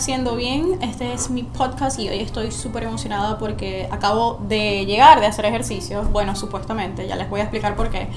Haciendo 0.00 0.34
Bien. 0.34 0.78
Este 0.80 1.12
es 1.12 1.28
mi 1.28 1.42
podcast 1.42 1.98
y 1.98 2.08
hoy 2.08 2.20
estoy 2.20 2.52
súper 2.52 2.84
emocionada 2.84 3.36
porque 3.36 3.86
acabo 3.90 4.40
de 4.48 4.86
llegar 4.86 5.20
de 5.20 5.26
hacer 5.26 5.44
ejercicio. 5.44 6.04
Bueno, 6.04 6.34
supuestamente, 6.34 7.06
ya 7.06 7.16
les 7.16 7.28
voy 7.28 7.40
a 7.40 7.42
explicar 7.42 7.76
por 7.76 7.90
qué. 7.90 8.08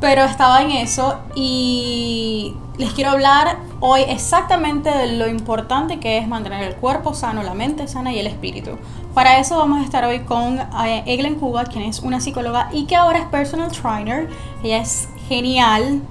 Pero 0.00 0.24
estaba 0.24 0.60
en 0.60 0.72
eso 0.72 1.20
y 1.36 2.56
les 2.78 2.92
quiero 2.94 3.10
hablar 3.10 3.58
hoy 3.78 4.00
exactamente 4.08 4.90
de 4.90 5.12
lo 5.12 5.28
importante 5.28 6.00
que 6.00 6.18
es 6.18 6.26
mantener 6.26 6.64
el 6.64 6.74
cuerpo 6.74 7.14
sano, 7.14 7.44
la 7.44 7.54
mente 7.54 7.86
sana 7.86 8.12
y 8.12 8.18
el 8.18 8.26
espíritu. 8.26 8.72
Para 9.14 9.38
eso 9.38 9.56
vamos 9.56 9.82
a 9.82 9.84
estar 9.84 10.04
hoy 10.04 10.24
con 10.24 10.58
eh, 10.58 11.04
Eglin 11.06 11.36
Cuba, 11.36 11.64
quien 11.64 11.84
es 11.84 12.00
una 12.00 12.20
psicóloga 12.20 12.70
y 12.72 12.86
que 12.86 12.96
ahora 12.96 13.20
es 13.20 13.26
personal 13.26 13.70
trainer. 13.70 14.28
Ella 14.64 14.78
es 14.78 15.08
genial 15.28 16.02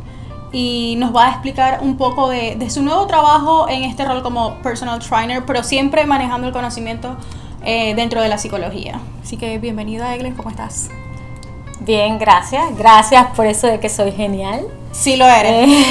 y 0.51 0.95
nos 0.97 1.15
va 1.15 1.27
a 1.27 1.29
explicar 1.31 1.79
un 1.81 1.97
poco 1.97 2.29
de, 2.29 2.69
su 2.69 2.81
nuevo 2.81 3.05
trabajo 3.07 3.67
en 3.69 3.83
este 3.83 4.05
rol 4.05 4.23
como 4.23 4.55
personal 4.55 4.99
trainer, 4.99 5.45
pero 5.45 5.63
siempre 5.63 6.05
manejando 6.05 6.47
el 6.47 6.53
conocimiento 6.53 7.15
eh, 7.63 7.93
dentro 7.95 8.21
de 8.21 8.29
la 8.29 8.37
psicología. 8.37 8.99
Así 9.21 9.37
que 9.37 9.57
bienvenida, 9.59 10.13
Eglin, 10.15 10.33
¿cómo 10.33 10.49
estás? 10.49 10.89
Bien, 11.81 12.17
gracias. 12.17 12.75
Gracias 12.77 13.27
por 13.35 13.45
eso 13.45 13.67
de 13.67 13.79
que 13.79 13.89
soy 13.89 14.11
genial. 14.11 14.65
Sí 14.91 15.15
lo 15.15 15.25
eres. 15.25 15.69
Eh, 15.69 15.85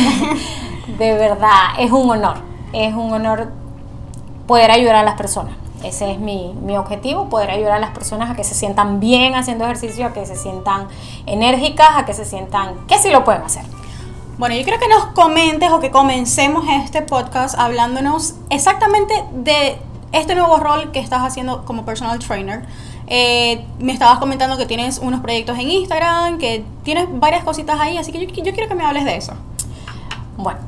de 0.99 1.15
verdad, 1.15 1.79
es 1.79 1.91
un 1.91 2.11
honor. 2.11 2.39
Es 2.73 2.95
un 2.95 3.13
honor 3.13 3.53
poder 4.47 4.71
ayudar 4.71 4.97
a 4.97 5.03
las 5.03 5.15
personas. 5.15 5.55
Ese 5.85 6.11
es 6.11 6.19
mi, 6.19 6.53
mi, 6.65 6.77
objetivo, 6.77 7.29
poder 7.29 7.51
ayudar 7.51 7.75
a 7.75 7.79
las 7.79 7.91
personas 7.91 8.31
a 8.31 8.35
que 8.35 8.43
se 8.43 8.55
sientan 8.55 8.99
bien 8.99 9.37
haciendo 9.37 9.65
ejercicio, 9.65 10.07
a 10.07 10.13
que 10.13 10.27
se 10.27 10.35
sientan 10.35 10.89
enérgicas, 11.25 11.91
a 11.95 12.05
que 12.05 12.15
se 12.15 12.25
sientan 12.25 12.75
que 12.89 12.99
sí 12.99 13.11
lo 13.11 13.23
pueden 13.23 13.43
hacer. 13.43 13.63
Bueno, 14.39 14.55
yo 14.55 14.63
quiero 14.63 14.79
que 14.79 14.87
nos 14.87 15.07
comentes 15.07 15.69
o 15.73 15.81
que 15.81 15.91
comencemos 15.91 16.65
este 16.69 17.03
podcast 17.03 17.59
hablándonos 17.59 18.37
exactamente 18.51 19.13
de 19.33 19.77
este 20.13 20.37
nuevo 20.37 20.59
rol 20.59 20.93
que 20.93 21.01
estás 21.01 21.23
haciendo 21.23 21.65
como 21.65 21.85
personal 21.85 22.21
trainer. 22.21 22.65
Eh, 23.09 23.67
me 23.81 23.93
estabas 23.93 24.21
comentando 24.21 24.57
que 24.57 24.65
tienes 24.65 24.99
unos 24.99 25.23
proyectos 25.23 25.59
en 25.59 25.69
Instagram, 25.69 26.39
que 26.39 26.65
tienes 26.85 27.09
varias 27.11 27.43
cositas 27.43 27.81
ahí, 27.81 27.99
así 27.99 28.13
que 28.13 28.25
yo, 28.25 28.33
yo 28.33 28.53
quiero 28.55 28.69
que 28.69 28.77
me 28.77 28.85
hables 28.85 29.05
de 29.07 29.17
eso. 29.17 29.33
Bueno, 30.37 30.61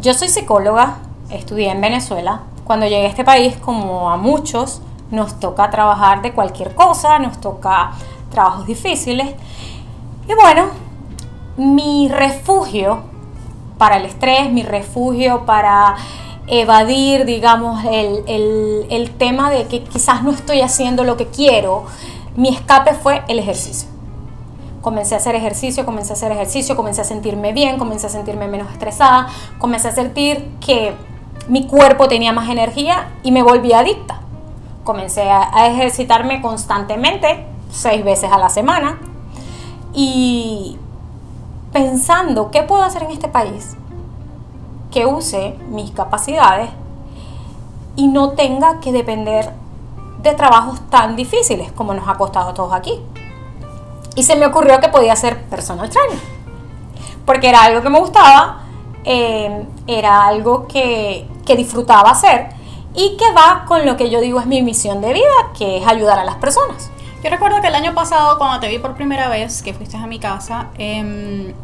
yo 0.00 0.14
soy 0.14 0.28
psicóloga, 0.28 0.96
estudié 1.28 1.72
en 1.72 1.80
Venezuela. 1.82 2.40
Cuando 2.64 2.86
llegué 2.86 3.04
a 3.04 3.10
este 3.10 3.22
país, 3.22 3.54
como 3.58 4.08
a 4.08 4.16
muchos, 4.16 4.80
nos 5.10 5.38
toca 5.38 5.68
trabajar 5.68 6.22
de 6.22 6.32
cualquier 6.32 6.74
cosa, 6.74 7.18
nos 7.18 7.38
toca 7.38 7.92
trabajos 8.30 8.64
difíciles. 8.64 9.34
Y 10.26 10.32
bueno, 10.32 10.70
mi 11.56 12.08
refugio 12.08 13.02
para 13.78 13.96
el 13.96 14.06
estrés, 14.06 14.50
mi 14.50 14.62
refugio 14.62 15.44
para 15.44 15.96
evadir, 16.46 17.24
digamos, 17.24 17.84
el, 17.84 19.10
tema 19.18 19.50
de 19.50 19.66
que 19.66 19.84
quizás 19.84 20.22
no 20.22 20.30
estoy 20.30 20.60
haciendo 20.60 21.04
lo 21.04 21.16
que 21.16 21.26
quiero, 21.26 21.84
mi 22.36 22.48
escape 22.48 22.94
fue 22.94 23.22
el 23.28 23.38
ejercicio. 23.38 23.88
Comencé 24.80 25.14
a 25.14 25.18
hacer 25.18 25.36
ejercicio, 25.36 25.84
comencé 25.84 26.12
a 26.12 26.16
hacer 26.16 26.32
ejercicio, 26.32 26.74
comencé 26.74 27.02
a 27.02 27.04
sentirme 27.04 27.52
bien, 27.52 27.78
comencé 27.78 28.06
a 28.06 28.10
sentirme 28.10 28.48
menos 28.48 28.70
estresada, 28.72 29.28
comencé 29.58 29.88
a 29.88 29.92
sentir 29.92 30.48
que 30.60 30.94
mi 31.48 31.66
cuerpo 31.66 32.08
tenía 32.08 32.32
más 32.32 32.48
energía 32.48 33.10
y 33.22 33.30
me 33.30 33.42
volví 33.42 33.72
adicta. 33.72 34.20
Comencé 34.82 35.30
a 35.30 35.66
ejercitarme 35.68 36.42
constantemente, 36.42 37.46
seis 37.70 38.02
veces 38.02 38.32
a 38.32 38.38
la 38.38 38.48
semana, 38.48 38.98
y 39.94 40.78
pensando 41.72 42.50
qué 42.50 42.62
puedo 42.62 42.82
hacer 42.82 43.02
en 43.02 43.10
este 43.10 43.28
país 43.28 43.76
que 44.90 45.06
use 45.06 45.56
mis 45.68 45.90
capacidades 45.90 46.70
y 47.96 48.08
no 48.08 48.30
tenga 48.30 48.80
que 48.80 48.92
depender 48.92 49.50
de 50.22 50.34
trabajos 50.34 50.80
tan 50.90 51.16
difíciles 51.16 51.72
como 51.72 51.94
nos 51.94 52.06
ha 52.08 52.14
costado 52.14 52.50
a 52.50 52.54
todos 52.54 52.72
aquí. 52.72 53.00
Y 54.14 54.22
se 54.22 54.36
me 54.36 54.46
ocurrió 54.46 54.78
que 54.80 54.88
podía 54.88 55.16
ser 55.16 55.42
personal 55.44 55.88
trainer, 55.88 56.18
porque 57.24 57.48
era 57.48 57.64
algo 57.64 57.82
que 57.82 57.88
me 57.88 57.98
gustaba, 57.98 58.60
eh, 59.04 59.66
era 59.86 60.26
algo 60.26 60.66
que, 60.68 61.26
que 61.46 61.56
disfrutaba 61.56 62.10
hacer 62.10 62.50
y 62.94 63.16
que 63.16 63.32
va 63.32 63.64
con 63.66 63.86
lo 63.86 63.96
que 63.96 64.10
yo 64.10 64.20
digo 64.20 64.38
es 64.38 64.46
mi 64.46 64.62
misión 64.62 65.00
de 65.00 65.14
vida, 65.14 65.52
que 65.56 65.78
es 65.78 65.86
ayudar 65.86 66.18
a 66.18 66.24
las 66.24 66.36
personas. 66.36 66.91
Yo 67.22 67.30
recuerdo 67.30 67.60
que 67.60 67.68
el 67.68 67.74
año 67.76 67.94
pasado, 67.94 68.36
cuando 68.36 68.58
te 68.58 68.68
vi 68.68 68.80
por 68.80 68.94
primera 68.94 69.28
vez, 69.28 69.62
que 69.62 69.72
fuiste 69.72 69.96
a 69.96 70.08
mi 70.08 70.18
casa, 70.18 70.70
eh, 70.76 71.54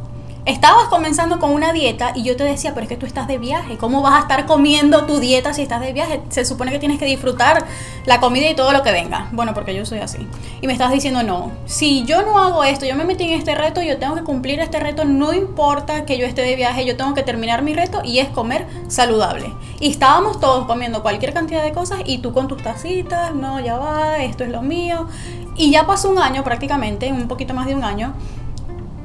estabas 0.48 0.88
comenzando 0.88 1.38
con 1.38 1.53
una 1.53 1.75
dieta 1.75 2.12
y 2.14 2.22
yo 2.22 2.34
te 2.34 2.42
decía, 2.42 2.72
pero 2.72 2.84
es 2.84 2.88
que 2.88 2.97
tú 2.97 3.04
estás 3.04 3.28
de 3.28 3.36
viaje, 3.36 3.76
¿cómo 3.76 4.00
vas 4.00 4.14
a 4.14 4.20
estar 4.20 4.47
comiendo 4.47 5.04
tu 5.04 5.20
dieta 5.20 5.53
si 5.53 5.60
estás 5.60 5.82
de 5.82 5.92
viaje? 5.92 6.22
Se 6.31 6.47
supone 6.47 6.72
que 6.72 6.78
tienes 6.78 6.98
que 6.98 7.04
disfrutar 7.04 7.66
la 8.06 8.19
comida 8.19 8.48
y 8.48 8.56
todo 8.56 8.72
lo 8.72 8.82
que 8.82 8.91
venga. 8.91 9.28
Bueno, 9.32 9.53
porque 9.53 9.75
yo 9.75 9.84
soy 9.84 9.98
así. 9.98 10.26
Y 10.62 10.66
me 10.66 10.72
estabas 10.72 10.94
diciendo, 10.94 11.22
no, 11.22 11.53
si 11.66 12.03
yo 12.04 12.22
no 12.22 12.38
hago 12.38 12.64
esto, 12.64 12.86
yo 12.86 12.97
me 12.97 13.04
metí 13.04 13.25
en 13.25 13.38
este 13.38 13.54
reto, 13.54 13.82
yo 13.82 13.98
tengo 13.98 14.14
que 14.14 14.22
cumplir 14.22 14.59
este 14.60 14.81
reto, 14.81 15.04
no 15.04 15.34
importa 15.34 16.06
que 16.06 16.16
yo 16.16 16.25
esté 16.25 16.41
de 16.42 16.56
viaje, 16.56 16.86
yo 16.86 16.97
tengo 16.97 17.12
que 17.12 17.22
terminar 17.22 17.60
mi 17.60 17.75
reto 17.75 18.00
y 18.03 18.19
es 18.19 18.28
comer 18.28 18.66
saludable. 18.88 19.53
Y 19.80 19.91
estábamos 19.91 20.41
todos 20.41 20.66
comiendo 20.66 21.03
cualquier 21.03 21.34
cantidad 21.34 21.62
de 21.62 21.72
cosas 21.72 22.00
y 22.06 22.19
tú 22.19 22.32
con 22.32 22.48
tus 22.48 22.62
tacitas, 22.62 23.34
no, 23.34 23.60
ya 23.60 23.76
va, 23.76 24.25
esto 24.25 24.44
es 24.44 24.50
lo 24.50 24.62
mío. 24.62 25.09
Y 25.56 25.72
ya 25.72 25.86
pasó 25.86 26.09
un 26.09 26.19
año 26.19 26.42
prácticamente, 26.42 27.12
un 27.12 27.28
poquito 27.28 27.53
más 27.53 27.66
de 27.66 27.75
un 27.75 27.84
año, 27.84 28.15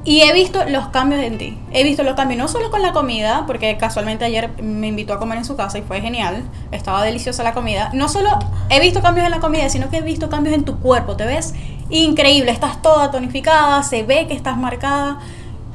y 0.06 0.22
he 0.22 0.34
visto 0.34 0.66
los 0.66 0.88
cambios 0.88 1.22
en 1.22 1.38
ti. 1.38 1.58
He 1.72 1.84
visto 1.84 2.04
los 2.04 2.16
cambios 2.16 2.38
no 2.38 2.48
solo 2.50 2.70
con 2.70 2.82
la 2.82 2.92
comida, 2.92 3.46
porque 3.48 3.78
casualmente 3.78 4.26
ayer 4.26 4.52
me 4.62 4.88
invitó 4.88 5.14
a 5.14 5.20
comer 5.20 5.38
en 5.38 5.46
su 5.46 5.56
casa 5.56 5.78
y 5.78 5.82
fue 5.82 6.02
genial. 6.02 6.44
Estaba 6.72 7.04
deliciosa 7.04 7.42
la 7.44 7.54
comida. 7.54 7.90
No 7.94 8.10
solo 8.10 8.30
he 8.70 8.82
visto 8.82 9.02
cambios 9.02 9.26
en 9.26 9.32
la 9.32 9.40
comida, 9.40 9.70
sino 9.70 9.90
que 9.90 9.98
he 9.98 10.02
visto 10.02 10.30
cambios 10.30 10.56
en 10.56 10.66
tu 10.66 10.80
cuerpo. 10.80 11.16
Te 11.16 11.26
ves 11.26 11.54
increíble, 11.90 12.52
estás 12.52 12.82
toda 12.82 13.12
tonificada, 13.12 13.82
se 13.84 14.04
ve 14.04 14.28
que 14.28 14.34
estás 14.34 14.58
marcada. 14.58 15.20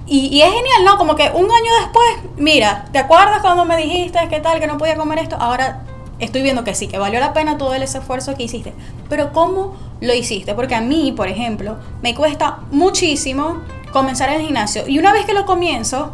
Y, 0.07 0.41
es 0.41 0.51
genial, 0.51 0.85
¿no? 0.85 0.97
Como 0.97 1.17
que 1.17 1.31
un 1.35 1.45
año 1.45 1.73
después, 1.81 2.09
mira, 2.39 2.87
¿te 2.93 2.99
acuerdas 2.99 3.41
cuando 3.43 3.67
me 3.67 3.77
dijiste 3.77 4.19
que 4.29 4.41
tal, 4.41 4.59
que 4.59 4.67
no 4.67 4.79
podía 4.79 4.97
comer 4.97 5.19
esto? 5.19 5.37
Ahora 5.39 5.83
estoy 6.19 6.43
viendo 6.43 6.65
que 6.65 6.75
sí, 6.75 6.89
que 6.89 6.99
valió 6.99 7.21
la 7.21 7.35
pena 7.35 7.59
todo 7.59 7.75
ese 7.75 7.99
esfuerzo 7.99 8.35
que 8.35 8.43
hiciste. 8.43 8.73
Pero 9.09 9.33
¿cómo 9.33 9.75
lo 10.01 10.15
hiciste? 10.15 10.55
Porque 10.55 10.75
a 10.75 10.81
mí, 10.81 11.13
por 11.13 11.29
ejemplo, 11.29 11.77
me 12.03 12.15
cuesta 12.15 12.61
muchísimo 12.71 13.59
comenzar 13.93 14.31
el 14.31 14.43
gimnasio. 14.43 14.87
Y 14.87 14.99
una 14.99 15.13
vez 15.13 15.25
que 15.25 15.35
lo 15.35 15.47
comienzo, 15.47 16.13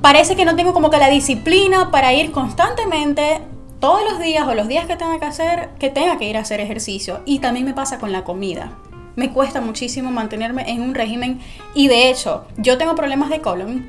parece 0.00 0.36
que 0.36 0.44
no 0.44 0.56
tengo 0.56 0.72
como 0.72 0.90
que 0.90 0.98
la 0.98 1.08
disciplina 1.08 1.90
para 1.90 2.12
ir 2.12 2.32
constantemente 2.32 3.40
todos 3.80 4.00
los 4.10 4.20
días 4.20 4.46
o 4.46 4.54
los 4.54 4.68
días 4.68 4.86
que 4.86 4.96
tenga 4.96 5.18
que 5.18 5.26
hacer, 5.26 5.70
que 5.78 5.90
tenga 5.90 6.18
que 6.18 6.28
ir 6.28 6.36
a 6.36 6.40
hacer 6.40 6.60
ejercicio. 6.60 7.20
Y 7.26 7.40
también 7.40 7.66
me 7.66 7.74
pasa 7.74 7.98
con 7.98 8.12
la 8.12 8.24
comida. 8.24 8.72
Me 9.16 9.32
cuesta 9.32 9.60
muchísimo 9.60 10.10
mantenerme 10.10 10.70
en 10.70 10.82
un 10.82 10.94
régimen 10.94 11.40
y 11.74 11.88
de 11.88 12.10
hecho, 12.10 12.44
yo 12.58 12.76
tengo 12.76 12.94
problemas 12.94 13.30
de 13.30 13.40
colon 13.40 13.88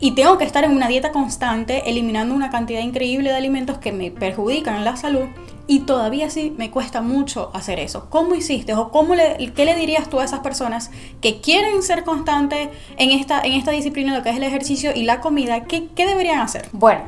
y 0.00 0.12
tengo 0.12 0.38
que 0.38 0.44
estar 0.44 0.64
en 0.64 0.72
una 0.72 0.88
dieta 0.88 1.12
constante, 1.12 1.88
eliminando 1.88 2.34
una 2.34 2.50
cantidad 2.50 2.80
increíble 2.80 3.30
de 3.30 3.36
alimentos 3.36 3.78
que 3.78 3.92
me 3.92 4.10
perjudican 4.10 4.84
la 4.84 4.96
salud 4.96 5.26
y 5.66 5.80
todavía 5.80 6.28
sí 6.30 6.54
me 6.58 6.70
cuesta 6.70 7.00
mucho 7.00 7.50
hacer 7.54 7.78
eso. 7.78 8.08
¿Cómo 8.10 8.34
hiciste 8.34 8.74
o 8.74 8.90
cómo 8.90 9.14
le, 9.14 9.52
qué 9.54 9.64
le 9.64 9.74
dirías 9.76 10.10
tú 10.10 10.20
a 10.20 10.24
esas 10.24 10.40
personas 10.40 10.90
que 11.20 11.40
quieren 11.40 11.82
ser 11.82 12.04
constantes 12.04 12.68
en 12.98 13.10
esta, 13.10 13.40
en 13.40 13.52
esta 13.52 13.70
disciplina, 13.70 14.16
lo 14.16 14.22
que 14.22 14.30
es 14.30 14.36
el 14.36 14.42
ejercicio 14.42 14.92
y 14.94 15.04
la 15.04 15.20
comida? 15.20 15.64
¿Qué, 15.64 15.88
qué 15.94 16.06
deberían 16.06 16.40
hacer? 16.40 16.68
Bueno, 16.72 17.02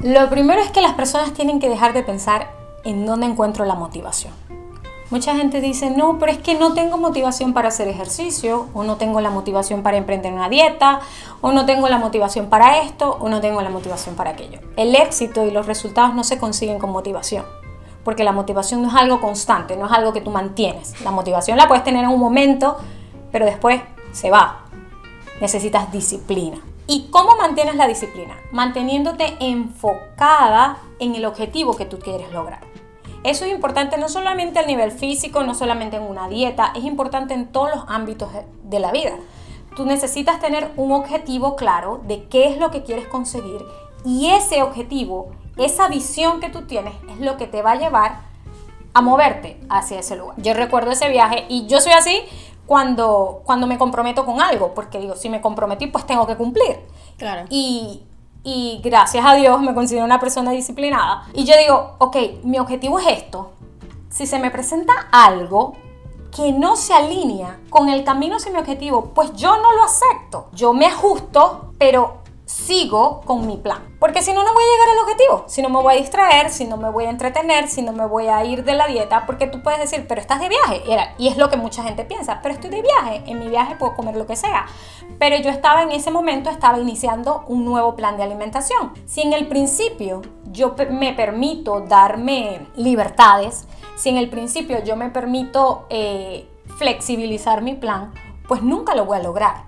lo 0.00 0.28
primero 0.30 0.60
es 0.60 0.70
que 0.70 0.80
las 0.80 0.94
personas 0.94 1.32
tienen 1.34 1.58
que 1.58 1.68
dejar 1.68 1.92
de 1.92 2.02
pensar 2.02 2.50
en 2.84 3.04
dónde 3.04 3.26
encuentro 3.26 3.64
la 3.64 3.74
motivación. 3.74 4.32
Mucha 5.10 5.34
gente 5.34 5.62
dice, 5.62 5.88
no, 5.88 6.18
pero 6.18 6.32
es 6.32 6.38
que 6.38 6.54
no 6.54 6.74
tengo 6.74 6.98
motivación 6.98 7.54
para 7.54 7.68
hacer 7.68 7.88
ejercicio, 7.88 8.66
o 8.74 8.84
no 8.84 8.96
tengo 8.96 9.22
la 9.22 9.30
motivación 9.30 9.82
para 9.82 9.96
emprender 9.96 10.34
una 10.34 10.50
dieta, 10.50 11.00
o 11.40 11.50
no 11.50 11.64
tengo 11.64 11.88
la 11.88 11.96
motivación 11.96 12.50
para 12.50 12.82
esto, 12.82 13.16
o 13.18 13.30
no 13.30 13.40
tengo 13.40 13.62
la 13.62 13.70
motivación 13.70 14.16
para 14.16 14.30
aquello. 14.30 14.60
El 14.76 14.94
éxito 14.94 15.46
y 15.46 15.50
los 15.50 15.66
resultados 15.66 16.14
no 16.14 16.24
se 16.24 16.38
consiguen 16.38 16.78
con 16.78 16.90
motivación, 16.90 17.46
porque 18.04 18.22
la 18.22 18.32
motivación 18.32 18.82
no 18.82 18.88
es 18.88 18.94
algo 18.94 19.18
constante, 19.18 19.78
no 19.78 19.86
es 19.86 19.92
algo 19.92 20.12
que 20.12 20.20
tú 20.20 20.30
mantienes. 20.30 21.00
La 21.00 21.10
motivación 21.10 21.56
la 21.56 21.68
puedes 21.68 21.84
tener 21.84 22.04
en 22.04 22.10
un 22.10 22.20
momento, 22.20 22.76
pero 23.32 23.46
después 23.46 23.80
se 24.12 24.30
va. 24.30 24.66
Necesitas 25.40 25.90
disciplina. 25.90 26.58
¿Y 26.86 27.08
cómo 27.10 27.34
mantienes 27.36 27.76
la 27.76 27.86
disciplina? 27.86 28.34
Manteniéndote 28.52 29.38
enfocada 29.40 30.78
en 30.98 31.14
el 31.14 31.24
objetivo 31.24 31.76
que 31.76 31.86
tú 31.86 31.98
quieres 31.98 32.30
lograr. 32.30 32.67
Eso 33.28 33.44
es 33.44 33.50
importante 33.50 33.98
no 33.98 34.08
solamente 34.08 34.58
al 34.58 34.66
nivel 34.66 34.90
físico, 34.90 35.42
no 35.42 35.54
solamente 35.54 35.96
en 35.96 36.02
una 36.02 36.28
dieta, 36.28 36.72
es 36.74 36.84
importante 36.84 37.34
en 37.34 37.48
todos 37.48 37.68
los 37.74 37.84
ámbitos 37.86 38.30
de 38.62 38.80
la 38.80 38.90
vida. 38.90 39.12
Tú 39.76 39.84
necesitas 39.84 40.40
tener 40.40 40.70
un 40.76 40.92
objetivo 40.92 41.54
claro 41.54 42.00
de 42.06 42.24
qué 42.24 42.48
es 42.48 42.56
lo 42.56 42.70
que 42.70 42.84
quieres 42.84 43.06
conseguir 43.06 43.60
y 44.02 44.30
ese 44.30 44.62
objetivo, 44.62 45.32
esa 45.58 45.88
visión 45.88 46.40
que 46.40 46.48
tú 46.48 46.62
tienes 46.62 46.94
es 47.10 47.20
lo 47.20 47.36
que 47.36 47.46
te 47.46 47.60
va 47.60 47.72
a 47.72 47.76
llevar 47.76 48.20
a 48.94 49.02
moverte 49.02 49.60
hacia 49.68 49.98
ese 49.98 50.16
lugar. 50.16 50.34
Yo 50.38 50.54
recuerdo 50.54 50.90
ese 50.90 51.10
viaje 51.10 51.44
y 51.50 51.66
yo 51.66 51.82
soy 51.82 51.92
así 51.92 52.22
cuando, 52.64 53.42
cuando 53.44 53.66
me 53.66 53.76
comprometo 53.76 54.24
con 54.24 54.40
algo, 54.40 54.72
porque 54.72 54.98
digo, 54.98 55.16
si 55.16 55.28
me 55.28 55.42
comprometí, 55.42 55.86
pues 55.88 56.06
tengo 56.06 56.26
que 56.26 56.36
cumplir. 56.36 56.80
Claro. 57.18 57.44
Y 57.50 58.04
y 58.42 58.80
gracias 58.82 59.24
a 59.26 59.34
Dios 59.34 59.60
me 59.60 59.74
considero 59.74 60.04
una 60.04 60.20
persona 60.20 60.52
disciplinada. 60.52 61.26
Y 61.34 61.44
yo 61.44 61.54
digo, 61.58 61.96
ok, 61.98 62.16
mi 62.44 62.58
objetivo 62.58 62.98
es 62.98 63.06
esto. 63.08 63.52
Si 64.08 64.26
se 64.26 64.38
me 64.38 64.50
presenta 64.50 65.08
algo 65.12 65.74
que 66.34 66.52
no 66.52 66.76
se 66.76 66.94
alinea 66.94 67.58
con 67.70 67.88
el 67.88 68.04
camino 68.04 68.36
hacia 68.36 68.52
mi 68.52 68.58
objetivo, 68.58 69.12
pues 69.14 69.32
yo 69.34 69.56
no 69.56 69.72
lo 69.72 69.84
acepto. 69.84 70.48
Yo 70.52 70.72
me 70.72 70.86
ajusto, 70.86 71.72
pero 71.78 72.18
sigo 72.48 73.20
con 73.26 73.46
mi 73.46 73.58
plan. 73.58 73.94
Porque 74.00 74.22
si 74.22 74.32
no, 74.32 74.42
no 74.42 74.54
voy 74.54 74.64
a 74.64 74.66
llegar 74.66 74.88
al 74.90 75.04
objetivo. 75.04 75.44
Si 75.48 75.60
no 75.60 75.68
me 75.68 75.82
voy 75.82 75.94
a 75.94 75.96
distraer, 75.98 76.48
si 76.48 76.64
no 76.64 76.78
me 76.78 76.90
voy 76.90 77.04
a 77.04 77.10
entretener, 77.10 77.68
si 77.68 77.82
no 77.82 77.92
me 77.92 78.06
voy 78.06 78.28
a 78.28 78.42
ir 78.42 78.64
de 78.64 78.72
la 78.72 78.86
dieta, 78.86 79.26
porque 79.26 79.46
tú 79.46 79.62
puedes 79.62 79.78
decir, 79.78 80.06
pero 80.08 80.20
estás 80.20 80.40
de 80.40 80.48
viaje. 80.48 80.82
Y 81.18 81.28
es 81.28 81.36
lo 81.36 81.50
que 81.50 81.58
mucha 81.58 81.82
gente 81.82 82.04
piensa, 82.04 82.40
pero 82.42 82.54
estoy 82.54 82.70
de 82.70 82.80
viaje. 82.80 83.22
En 83.26 83.38
mi 83.38 83.48
viaje 83.48 83.76
puedo 83.76 83.94
comer 83.94 84.16
lo 84.16 84.26
que 84.26 84.34
sea. 84.34 84.64
Pero 85.18 85.36
yo 85.36 85.50
estaba 85.50 85.82
en 85.82 85.92
ese 85.92 86.10
momento, 86.10 86.48
estaba 86.48 86.78
iniciando 86.78 87.44
un 87.48 87.66
nuevo 87.66 87.94
plan 87.96 88.16
de 88.16 88.22
alimentación. 88.22 88.94
Si 89.04 89.20
en 89.20 89.34
el 89.34 89.46
principio 89.46 90.22
yo 90.46 90.74
me 90.90 91.12
permito 91.12 91.80
darme 91.80 92.66
libertades, 92.76 93.66
si 93.94 94.08
en 94.08 94.16
el 94.16 94.30
principio 94.30 94.82
yo 94.82 94.96
me 94.96 95.10
permito 95.10 95.84
eh, 95.90 96.48
flexibilizar 96.78 97.60
mi 97.60 97.74
plan, 97.74 98.14
pues 98.46 98.62
nunca 98.62 98.94
lo 98.94 99.04
voy 99.04 99.18
a 99.18 99.22
lograr 99.22 99.67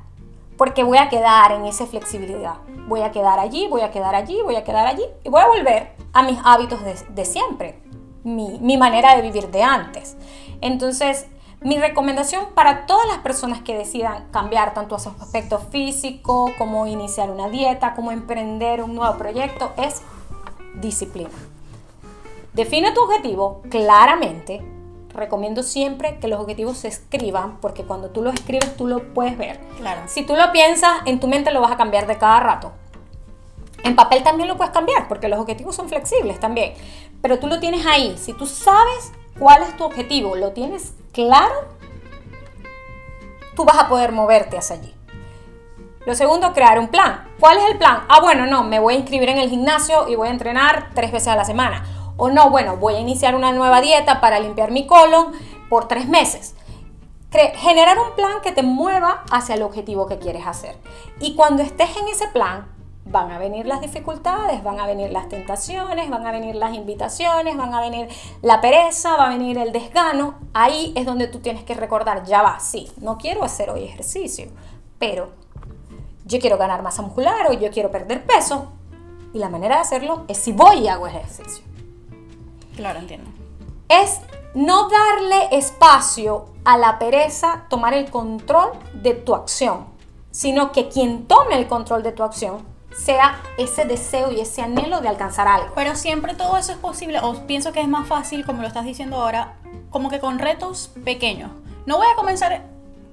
porque 0.60 0.84
voy 0.84 0.98
a 0.98 1.08
quedar 1.08 1.52
en 1.52 1.64
esa 1.64 1.86
flexibilidad. 1.86 2.56
Voy 2.86 3.00
a 3.00 3.10
quedar 3.12 3.38
allí, 3.38 3.66
voy 3.68 3.80
a 3.80 3.90
quedar 3.90 4.14
allí, 4.14 4.42
voy 4.42 4.56
a 4.56 4.62
quedar 4.62 4.86
allí 4.86 5.04
y 5.24 5.30
voy 5.30 5.40
a 5.40 5.46
volver 5.46 5.92
a 6.12 6.22
mis 6.22 6.38
hábitos 6.44 6.80
de, 6.84 7.24
siempre, 7.24 7.80
mi, 8.24 8.76
manera 8.76 9.16
de 9.16 9.22
vivir 9.22 9.50
de 9.50 9.62
antes. 9.62 10.18
Entonces, 10.60 11.28
mi 11.62 11.78
recomendación 11.78 12.48
para 12.54 12.84
todas 12.84 13.06
las 13.06 13.20
personas 13.20 13.62
que 13.62 13.74
decidan 13.74 14.30
cambiar 14.32 14.74
tanto 14.74 14.94
a 14.94 14.98
su 14.98 15.08
aspecto 15.08 15.60
físico, 15.60 16.52
como 16.58 16.86
iniciar 16.86 17.30
una 17.30 17.48
dieta, 17.48 17.94
como 17.94 18.12
emprender 18.12 18.82
un 18.82 18.94
nuevo 18.94 19.16
proyecto, 19.16 19.72
es 19.78 20.02
disciplina. 20.74 21.30
Define 22.52 22.92
tu 22.92 23.00
objetivo 23.00 23.62
claramente, 23.70 24.60
recomiendo 25.14 25.62
siempre 25.62 26.18
que 26.18 26.28
los 26.28 26.40
objetivos 26.40 26.78
se 26.78 26.88
escriban, 26.88 27.58
porque 27.60 27.84
cuando 27.84 28.10
tú 28.10 28.22
los 28.22 28.34
escribes 28.34 28.76
tú 28.76 28.86
lo 28.86 29.12
puedes 29.14 29.36
ver. 29.36 29.60
Claro. 29.78 30.02
Si 30.06 30.22
tú 30.24 30.34
lo 30.36 30.52
piensas, 30.52 31.00
en 31.06 31.20
tu 31.20 31.28
mente 31.28 31.52
lo 31.52 31.60
vas 31.60 31.72
a 31.72 31.76
cambiar 31.76 32.06
de 32.06 32.18
cada 32.18 32.40
rato. 32.40 32.72
En 33.82 33.96
papel 33.96 34.22
también 34.22 34.48
lo 34.48 34.56
puedes 34.56 34.72
cambiar, 34.72 35.08
porque 35.08 35.28
los 35.28 35.38
objetivos 35.40 35.74
son 35.74 35.88
flexibles 35.88 36.38
también. 36.38 36.74
Pero 37.22 37.38
tú 37.38 37.46
lo 37.46 37.60
tienes 37.60 37.86
ahí. 37.86 38.16
Si 38.18 38.32
tú 38.32 38.46
sabes 38.46 39.12
cuál 39.38 39.62
es 39.62 39.76
tu 39.76 39.84
objetivo, 39.84 40.36
lo 40.36 40.52
tienes 40.52 40.94
claro, 41.12 41.54
tú 43.56 43.64
vas 43.64 43.78
a 43.78 43.88
poder 43.88 44.12
moverte 44.12 44.58
hacia 44.58 44.76
allí. 44.76 44.94
Lo 46.06 46.14
segundo, 46.14 46.52
crear 46.52 46.78
un 46.78 46.88
plan. 46.88 47.28
¿Cuál 47.38 47.58
es 47.58 47.64
el 47.70 47.78
plan? 47.78 48.04
Ah, 48.08 48.20
bueno, 48.20 48.46
no, 48.46 48.64
me 48.64 48.78
voy 48.78 48.94
a 48.94 48.98
inscribir 48.98 49.28
en 49.28 49.38
el 49.38 49.50
gimnasio 49.50 50.08
y 50.08 50.14
voy 50.14 50.28
a 50.28 50.30
entrenar 50.30 50.90
tres 50.94 51.12
veces 51.12 51.28
a 51.28 51.36
la 51.36 51.44
semana 51.44 51.84
o 52.20 52.28
no, 52.28 52.50
bueno, 52.50 52.76
voy 52.76 52.96
a 52.96 53.00
iniciar 53.00 53.34
una 53.34 53.50
nueva 53.50 53.80
dieta 53.80 54.20
para 54.20 54.38
limpiar 54.40 54.70
mi 54.70 54.86
colon 54.86 55.32
por 55.70 55.88
tres 55.88 56.06
meses. 56.06 56.54
generar 57.30 57.98
un 57.98 58.14
plan 58.14 58.42
que 58.42 58.52
te 58.52 58.62
mueva 58.62 59.24
hacia 59.30 59.54
el 59.54 59.62
objetivo 59.62 60.06
que 60.06 60.18
quieres 60.18 60.46
hacer. 60.46 60.76
Y 61.18 61.34
cuando 61.34 61.62
estés 61.62 61.96
en 61.96 62.08
ese 62.08 62.28
plan, 62.28 62.66
van 63.06 63.30
a 63.30 63.38
venir 63.38 63.66
las 63.66 63.80
dificultades, 63.80 64.62
van 64.62 64.80
a 64.80 64.86
venir 64.86 65.10
las 65.10 65.28
tentaciones, 65.30 66.10
van 66.10 66.26
a 66.26 66.32
venir 66.32 66.56
las 66.56 66.74
invitaciones, 66.74 67.56
van 67.56 67.72
a 67.72 67.80
venir 67.80 68.08
la 68.42 68.60
pereza, 68.60 69.16
va 69.16 69.26
a 69.26 69.30
venir 69.30 69.56
el 69.56 69.72
desgano. 69.72 70.34
Ahí 70.52 70.92
es 70.96 71.06
donde 71.06 71.26
tú 71.26 71.38
tienes 71.38 71.64
que 71.64 71.74
recordar, 71.74 72.24
ya 72.24 72.42
va, 72.42 72.60
sí, 72.60 72.90
no 72.98 73.16
quiero 73.16 73.44
hacer 73.44 73.70
hoy 73.70 73.84
ejercicio, 73.84 74.48
pero 74.98 75.30
yo 76.26 76.38
quiero 76.38 76.58
ganar 76.58 76.82
masa 76.82 77.00
muscular 77.00 77.46
o 77.48 77.54
yo 77.54 77.70
quiero 77.70 77.90
perder 77.90 78.26
peso. 78.26 78.72
Y 79.32 79.38
la 79.38 79.48
manera 79.48 79.76
de 79.76 79.82
hacerlo 79.82 80.24
es 80.28 80.38
si 80.38 80.52
voy 80.52 80.80
y 80.80 80.88
hago 80.88 81.06
ejercicio. 81.06 81.69
Claro, 82.80 82.98
entiendo. 82.98 83.30
Es 83.90 84.22
no 84.54 84.88
darle 84.88 85.54
espacio 85.54 86.46
a 86.64 86.78
la 86.78 86.98
pereza 86.98 87.66
tomar 87.68 87.92
el 87.92 88.10
control 88.10 88.70
de 88.94 89.12
tu 89.12 89.34
acción, 89.34 89.84
sino 90.30 90.72
que 90.72 90.88
quien 90.88 91.26
tome 91.26 91.58
el 91.58 91.68
control 91.68 92.02
de 92.02 92.12
tu 92.12 92.22
acción 92.22 92.64
sea 92.96 93.38
ese 93.58 93.84
deseo 93.84 94.32
y 94.32 94.40
ese 94.40 94.62
anhelo 94.62 95.02
de 95.02 95.08
alcanzar 95.08 95.46
algo. 95.46 95.74
Pero 95.74 95.94
siempre 95.94 96.34
todo 96.34 96.56
eso 96.56 96.72
es 96.72 96.78
posible, 96.78 97.20
o 97.20 97.46
pienso 97.46 97.72
que 97.72 97.82
es 97.82 97.88
más 97.88 98.08
fácil, 98.08 98.46
como 98.46 98.62
lo 98.62 98.68
estás 98.68 98.86
diciendo 98.86 99.16
ahora, 99.16 99.56
como 99.90 100.08
que 100.08 100.18
con 100.18 100.38
retos 100.38 100.90
pequeños. 101.04 101.50
No 101.84 101.98
voy 101.98 102.06
a 102.10 102.16
comenzar 102.16 102.64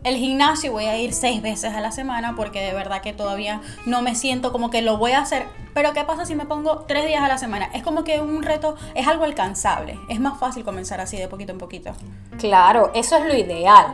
el 0.07 0.17
gimnasio 0.17 0.71
voy 0.71 0.85
a 0.85 0.97
ir 0.97 1.13
seis 1.13 1.41
veces 1.41 1.73
a 1.73 1.81
la 1.81 1.91
semana 1.91 2.33
porque 2.35 2.61
de 2.61 2.73
verdad 2.73 3.01
que 3.01 3.13
todavía 3.13 3.61
no 3.85 4.01
me 4.01 4.15
siento 4.15 4.51
como 4.51 4.69
que 4.69 4.81
lo 4.81 4.97
voy 4.97 5.11
a 5.11 5.19
hacer. 5.19 5.45
Pero 5.73 5.93
¿qué 5.93 6.03
pasa 6.03 6.25
si 6.25 6.33
me 6.33 6.45
pongo 6.45 6.85
tres 6.87 7.05
días 7.05 7.21
a 7.21 7.27
la 7.27 7.37
semana? 7.37 7.69
Es 7.73 7.83
como 7.83 8.03
que 8.03 8.21
un 8.21 8.41
reto 8.41 8.75
es 8.95 9.07
algo 9.07 9.25
alcanzable. 9.25 9.99
Es 10.09 10.19
más 10.19 10.39
fácil 10.39 10.63
comenzar 10.63 11.01
así 11.01 11.17
de 11.17 11.27
poquito 11.27 11.51
en 11.51 11.57
poquito. 11.57 11.91
Claro, 12.37 12.91
eso 12.95 13.17
es 13.17 13.25
lo 13.25 13.35
ideal. 13.35 13.87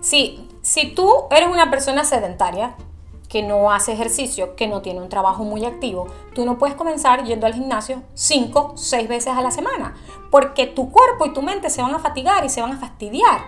Si, 0.00 0.48
si 0.62 0.94
tú 0.94 1.10
eres 1.30 1.48
una 1.48 1.70
persona 1.70 2.04
sedentaria, 2.04 2.74
que 3.28 3.42
no 3.42 3.70
hace 3.70 3.92
ejercicio, 3.92 4.56
que 4.56 4.68
no 4.68 4.80
tiene 4.80 5.02
un 5.02 5.10
trabajo 5.10 5.44
muy 5.44 5.66
activo, 5.66 6.06
tú 6.34 6.46
no 6.46 6.56
puedes 6.56 6.76
comenzar 6.76 7.24
yendo 7.24 7.46
al 7.46 7.52
gimnasio 7.52 8.02
cinco, 8.14 8.72
seis 8.74 9.06
veces 9.06 9.34
a 9.34 9.42
la 9.42 9.50
semana, 9.50 9.94
porque 10.30 10.66
tu 10.66 10.90
cuerpo 10.90 11.26
y 11.26 11.34
tu 11.34 11.42
mente 11.42 11.68
se 11.68 11.82
van 11.82 11.94
a 11.94 11.98
fatigar 11.98 12.46
y 12.46 12.48
se 12.48 12.62
van 12.62 12.72
a 12.72 12.78
fastidiar 12.78 13.40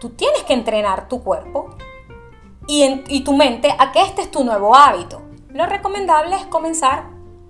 tú 0.00 0.10
tienes 0.10 0.42
que 0.42 0.54
entrenar 0.54 1.08
tu 1.08 1.22
cuerpo 1.22 1.70
y, 2.66 3.20
tu 3.24 3.36
mente 3.36 3.74
a 3.78 3.92
que 3.92 4.02
este 4.02 4.22
es 4.22 4.30
tu 4.30 4.44
nuevo 4.44 4.74
hábito. 4.74 5.22
Lo 5.50 5.66
recomendable 5.66 6.36
es 6.36 6.46
comenzar 6.46 7.04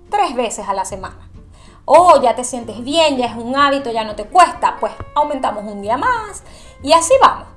tres 0.09 0.35
veces 0.35 0.67
a 0.67 0.73
la 0.73 0.85
semana. 0.85 1.29
O 1.85 2.21
ya 2.21 2.35
te 2.35 2.43
sientes 2.43 2.83
bien, 2.83 3.17
ya 3.17 3.25
es 3.27 3.35
un 3.35 3.55
hábito, 3.55 3.91
ya 3.91 4.03
no 4.03 4.15
te 4.15 4.25
cuesta, 4.25 4.77
pues 4.79 4.93
aumentamos 5.15 5.63
un 5.63 5.81
día 5.81 5.97
más 5.97 6.43
y 6.83 6.93
así 6.93 7.13
vamos. 7.21 7.47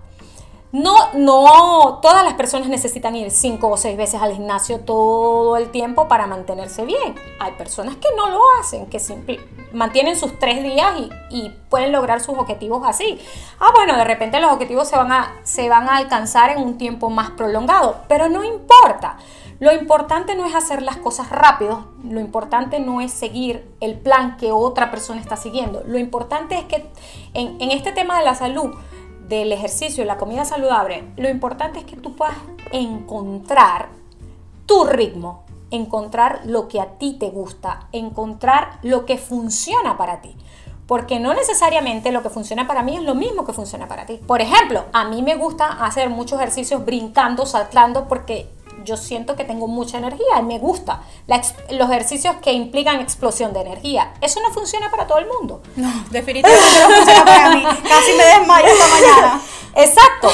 No, 0.75 1.13
no, 1.13 2.01
todas 2.03 2.25
las 2.25 2.35
personas 2.35 2.67
necesitan 2.67 3.15
ir 3.15 3.31
cinco 3.31 3.69
o 3.69 3.77
seis 3.77 3.97
veces 3.97 4.21
al 4.21 4.33
gimnasio 4.33 4.81
todo 4.81 5.57
el 5.57 5.71
tiempo 5.71 6.09
para 6.09 6.27
mantenerse 6.27 6.85
bien. 6.85 7.15
Hay 7.39 7.53
personas 7.53 7.95
que 7.95 8.09
no 8.17 8.29
lo 8.29 8.41
hacen, 8.59 8.87
que 8.87 9.01
mantienen 9.73 10.17
sus 10.17 10.37
tres 10.41 10.65
días 10.65 10.93
y, 11.31 11.53
pueden 11.69 11.93
lograr 11.93 12.21
sus 12.21 12.37
objetivos 12.37 12.83
así. 12.85 13.21
Ah, 13.61 13.71
bueno, 13.73 13.97
de 13.97 14.03
repente 14.03 14.41
los 14.41 14.51
objetivos 14.51 14.89
se 14.89 14.97
van, 14.97 15.13
a, 15.13 15.37
se 15.45 15.69
van 15.69 15.89
a 15.89 15.97
alcanzar 15.97 16.51
en 16.51 16.61
un 16.61 16.77
tiempo 16.77 17.09
más 17.09 17.31
prolongado, 17.31 17.99
pero 18.09 18.29
no 18.29 18.43
importa. 18.43 19.19
Lo 19.61 19.73
importante 19.73 20.35
no 20.35 20.45
es 20.45 20.57
hacer 20.57 20.83
las 20.83 20.97
cosas 20.97 21.31
rápido, 21.31 21.87
lo 22.03 22.19
importante 22.19 22.81
no 22.81 23.01
es 23.01 23.13
seguir 23.13 23.65
el 23.81 23.97
plan 23.97 24.37
que 24.39 24.51
otra 24.51 24.91
persona 24.91 25.21
está 25.21 25.37
siguiendo. 25.37 25.85
Lo 25.87 25.99
importante 25.99 26.59
es 26.59 26.65
que 26.65 26.85
en 27.35 27.71
este 27.71 27.93
tema 27.93 28.19
de 28.19 28.25
la 28.25 28.35
salud, 28.35 28.75
del 29.29 29.53
ejercicio 29.53 30.05
y 30.05 30.07
la 30.07 30.19
comida 30.19 30.45
saludable, 30.45 31.05
lo 31.17 31.29
importante 31.29 31.79
es 31.79 31.85
que 31.85 31.97
tú 31.97 32.15
puedas 32.15 32.37
encontrar 32.73 33.89
tu 34.67 34.85
ritmo, 34.85 35.45
encontrar 35.71 36.43
lo 36.45 36.69
que 36.69 36.81
a 36.81 36.99
ti 36.99 37.17
te 37.19 37.31
gusta, 37.31 37.89
encontrar 37.93 38.79
lo 38.83 39.07
que 39.07 39.19
funciona 39.19 39.97
para 39.97 40.21
ti. 40.21 40.35
Porque 40.87 41.19
no 41.19 41.33
necesariamente 41.33 42.13
lo 42.13 42.23
que 42.23 42.29
funciona 42.29 42.67
para 42.67 42.83
mí 42.83 42.97
es 42.97 43.03
lo 43.03 43.15
mismo 43.15 43.47
que 43.47 43.55
funciona 43.55 43.89
para 43.89 44.05
ti. 44.05 44.21
Por 44.27 44.43
ejemplo, 44.43 44.85
a 44.93 45.07
mí 45.07 45.23
me 45.23 45.35
gusta 45.35 45.67
hacer 45.85 46.11
muchos 46.11 46.39
ejercicios 46.39 46.85
brincando, 46.85 47.47
saltando, 47.47 48.07
porque 48.07 48.51
yo 48.85 48.97
siento 48.97 49.37
que 49.37 49.45
tengo 49.45 49.67
mucha 49.67 49.99
energía 49.99 50.41
y 50.41 50.43
me 50.43 50.59
gusta. 50.59 51.03
los 51.71 51.91
ejercicios 51.91 52.37
que 52.43 52.53
implican 52.53 53.01
explosión 53.01 53.53
de 53.53 53.61
energía. 53.61 54.15
Eso 54.21 54.41
no 54.41 54.53
funciona 54.53 54.91
para 54.91 55.07
todo 55.07 55.19
el 55.19 55.27
mundo. 55.27 55.63
No, 55.77 55.91
definitivamente 56.11 56.81
no 56.81 56.95
funciona 56.97 57.25
para 57.25 57.51
mí. 57.55 57.63
Casi 57.65 58.13
me 58.13 58.25
desmayo 58.25 58.67
esta 58.67 58.89
mañana. 58.89 59.41
Exacto. 59.77 60.29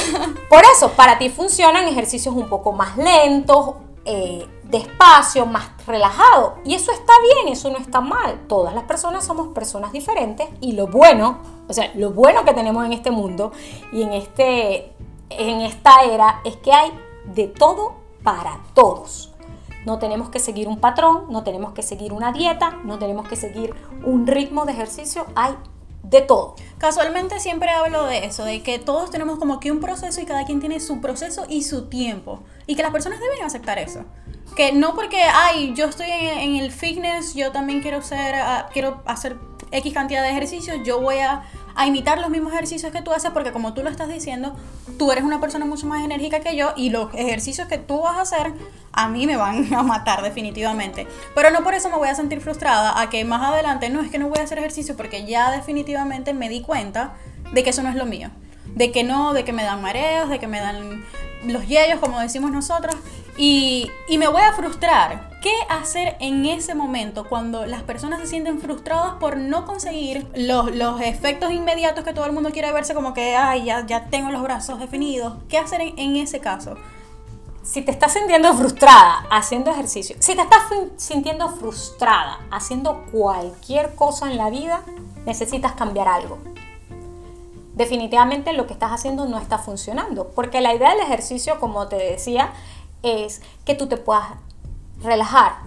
Por 0.49 0.63
eso, 0.75 0.93
para 0.93 1.19
ti 1.19 1.31
funcionan 1.31 1.89
ejercicios 1.89 2.35
un 2.35 2.49
poco 2.49 2.73
más 2.73 2.97
lentos, 2.97 3.75
eh, 4.05 4.47
despacio, 4.65 5.47
más 5.47 5.71
relajado. 5.87 6.57
Y 6.65 6.75
eso 6.75 6.93
está 6.93 7.13
bien, 7.23 7.53
eso 7.53 7.71
no 7.71 7.79
está 7.79 8.01
mal. 8.01 8.41
Todas 8.49 8.75
las 8.75 8.85
personas 8.85 9.25
somos 9.25 9.49
personas 9.49 9.93
diferentes 9.93 10.49
y 10.61 10.73
lo 10.73 10.87
bueno, 10.87 11.39
o 11.69 11.73
sea, 11.73 11.91
lo 11.95 12.11
bueno 12.11 12.45
que 12.45 12.55
tenemos 12.55 12.85
en 12.87 12.93
este 12.93 13.11
mundo 13.11 13.53
y 13.93 14.03
en, 14.03 14.13
este, 14.13 14.93
en 15.31 15.61
esta 15.61 16.03
era 16.05 16.41
es 16.45 16.57
que 16.57 16.73
hay 16.73 16.93
de 17.25 17.47
todo 17.47 18.00
para 18.23 18.61
todos. 18.75 19.33
No 19.87 19.99
tenemos 19.99 20.29
que 20.29 20.41
seguir 20.41 20.69
un 20.69 20.79
patrón, 20.79 21.27
no 21.31 21.43
tenemos 21.43 21.73
que 21.73 21.83
seguir 21.83 22.13
una 22.13 22.33
dieta, 22.33 22.79
no 22.85 22.99
tenemos 22.99 23.27
que 23.29 23.37
seguir 23.37 23.75
un 24.05 24.27
ritmo 24.27 24.67
de 24.67 24.73
ejercicio, 24.73 25.27
hay 25.35 25.55
de 26.03 26.21
todo. 26.21 26.57
Casualmente 26.79 27.41
siempre 27.41 27.71
hablo 27.71 28.05
de 28.05 28.25
eso, 28.25 28.45
de 28.45 28.63
que 28.63 28.79
todos 28.79 29.11
tenemos 29.11 29.39
como 29.39 29.61
que 29.61 29.71
un 29.71 29.81
proceso 29.81 30.21
y 30.21 30.27
cada 30.27 30.45
quien 30.45 30.61
tiene 30.61 30.81
su 30.81 31.01
proceso 31.01 31.47
y 31.49 31.63
su 31.63 31.87
tiempo. 31.89 32.41
Y 32.67 32.75
que 32.75 32.83
las 32.83 32.93
personas 32.93 33.21
deben 33.21 33.43
aceptar 33.43 33.79
eso. 33.79 34.05
Que 34.57 34.73
no 34.73 34.95
porque, 34.95 35.23
ay, 35.23 35.73
yo 35.75 35.87
estoy 35.87 36.11
en, 36.11 36.57
el 36.57 36.73
fitness, 36.73 37.35
yo 37.35 37.53
también 37.53 37.81
quiero 37.81 38.03
ser, 38.03 38.35
ah, 38.35 38.69
quiero 38.73 39.03
hacer 39.07 39.39
X 39.73 39.95
cantidad 39.95 40.23
de 40.23 40.31
ejercicios, 40.31 40.79
yo 40.85 41.01
voy 41.01 41.19
a, 41.19 41.43
imitar 41.87 42.19
los 42.19 42.29
mismos 42.29 42.53
ejercicios 42.53 42.93
que 42.93 43.01
tú 43.01 43.13
haces 43.13 43.31
porque 43.31 43.53
como 43.53 43.73
tú 43.73 43.83
lo 43.83 43.89
estás 43.89 44.09
diciendo, 44.09 44.55
tú 44.99 45.13
eres 45.13 45.25
una 45.25 45.41
persona 45.41 45.65
mucho 45.65 45.87
más 45.87 46.05
enérgica 46.05 46.41
que 46.41 46.55
yo 46.55 46.75
y 46.77 46.91
los 46.91 47.15
ejercicios 47.15 47.69
que 47.69 47.79
tú 47.79 48.03
vas 48.03 48.19
a 48.19 48.21
hacer 48.23 48.53
a 48.93 49.09
mí 49.09 49.27
me 49.27 49.37
van 49.37 49.73
a 49.75 49.83
matar 49.83 50.23
definitivamente. 50.23 51.07
Pero 51.35 51.51
no 51.51 51.63
por 51.63 51.75
eso 51.75 51.89
me 51.89 51.97
voy 51.97 52.09
a 52.09 52.15
sentir 52.15 52.41
frustrada 52.41 53.01
a 53.01 53.09
que 53.09 53.25
más 53.25 53.43
adelante 53.43 53.89
no 53.89 54.03
es 54.03 54.11
que 54.11 54.19
no 54.19 54.29
voy 54.29 54.41
a 54.41 54.43
hacer 54.43 54.59
ejercicio 54.59 54.97
porque 54.97 55.25
ya 55.25 55.51
definitivamente 55.51 56.35
me 56.35 56.49
di 56.49 56.61
cuenta 56.61 57.15
de 57.53 57.65
que 57.65 57.71
eso 57.71 57.83
no 57.83 57.89
es 57.89 57.97
lo 57.97 58.05
mío. 58.05 58.31
De 58.67 58.93
que 58.93 59.03
no, 59.03 59.33
de 59.33 59.45
que 59.45 59.53
me 59.53 59.63
dan 59.63 59.81
mareos, 59.81 60.29
de 60.29 60.39
que 60.39 60.47
me 60.47 60.61
dan 60.61 61.05
los 61.45 61.67
yellos, 61.67 61.99
como 61.99 62.21
decimos 62.21 62.51
nosotros. 62.51 62.95
Y 63.37 63.91
me 64.19 64.29
voy 64.29 64.43
a 64.43 64.53
frustrar. 64.53 65.30
¿Qué 65.41 65.53
hacer 65.71 66.17
en 66.21 66.45
ese 66.45 66.75
momento 66.75 67.27
cuando 67.29 67.65
las 67.65 67.83
personas 67.83 68.21
se 68.21 68.27
sienten 68.27 68.61
frustradas 68.61 69.15
por 69.15 69.39
no 69.39 69.65
conseguir 69.65 70.27
los, 70.35 70.75
los 70.75 71.01
efectos 71.01 71.51
inmediatos 71.51 72.05
que 72.05 72.13
todo 72.13 72.27
el 72.27 72.33
mundo 72.33 72.51
quiere 72.51 72.73
verse 72.73 72.93
como 72.93 73.15
que, 73.15 73.37
ay, 73.37 73.65
ya, 73.65 73.87
ya 73.87 74.07
tengo 74.07 74.31
los 74.31 74.43
brazos 74.43 74.79
definidos? 74.79 75.35
¿Qué 75.49 75.57
hacer 75.57 75.81
en, 75.81 75.99
en 75.99 76.17
ese 76.17 76.41
caso? 76.41 76.77
si 77.63 77.83
te 77.83 77.91
estás 77.91 78.15
sintiendo 78.15 78.53
frustrada 78.55 79.27
haciendo 79.31 79.71
ejercicio, 79.71 80.17
si 80.19 80.35
te 80.35 80.43
estás 80.43 80.63
sintiendo 80.97 81.49
frustrada 81.51 82.41
haciendo 82.51 83.05
cualquier 83.13 83.95
cosa 83.95 84.31
en 84.31 84.39
la 84.39 84.51
vida, 84.51 84.83
necesitas 85.27 85.73
cambiar 85.73 86.09
algo. 86.09 86.39
Definitivamente 87.75 88.53
lo 88.53 88.67
que 88.67 88.73
estás 88.73 88.93
haciendo 88.93 89.27
no 89.27 89.39
está 89.39 89.59
funcionando, 89.59 90.31
porque 90.35 90.61
la 90.61 90.75
idea 90.75 90.91
del 90.91 91.01
ejercicio, 91.01 91.61
como 91.61 91.87
te 91.89 91.97
decía, 91.97 92.53
es 93.03 93.41
que 93.65 93.75
tú 93.75 93.87
te 93.87 93.97
puedas 93.97 94.31
relajar, 95.03 95.59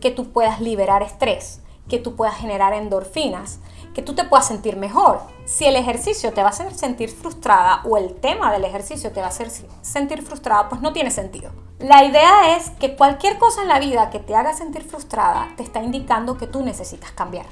que 0.00 0.10
tú 0.10 0.32
puedas 0.32 0.60
liberar 0.60 1.02
estrés, 1.02 1.60
que 1.88 1.98
tú 1.98 2.16
puedas 2.16 2.36
generar 2.36 2.72
endorfinas, 2.74 3.60
que 3.94 4.02
tú 4.02 4.14
te 4.14 4.24
puedas 4.24 4.46
sentir 4.46 4.76
mejor. 4.76 5.20
Si 5.44 5.64
el 5.64 5.74
ejercicio 5.76 6.32
te 6.32 6.42
va 6.42 6.48
a 6.48 6.50
hacer 6.50 6.72
sentir 6.74 7.10
frustrada 7.10 7.80
o 7.84 7.96
el 7.96 8.14
tema 8.14 8.52
del 8.52 8.64
ejercicio 8.64 9.10
te 9.10 9.20
va 9.20 9.26
a 9.26 9.30
hacer 9.30 9.50
sentir 9.82 10.22
frustrada, 10.22 10.68
pues 10.68 10.80
no 10.80 10.92
tiene 10.92 11.10
sentido. 11.10 11.50
La 11.78 12.04
idea 12.04 12.56
es 12.56 12.70
que 12.70 12.96
cualquier 12.96 13.38
cosa 13.38 13.62
en 13.62 13.68
la 13.68 13.78
vida 13.78 14.10
que 14.10 14.18
te 14.18 14.36
haga 14.36 14.52
sentir 14.52 14.84
frustrada 14.84 15.48
te 15.56 15.62
está 15.62 15.82
indicando 15.82 16.36
que 16.36 16.46
tú 16.46 16.62
necesitas 16.62 17.10
cambiar. 17.12 17.46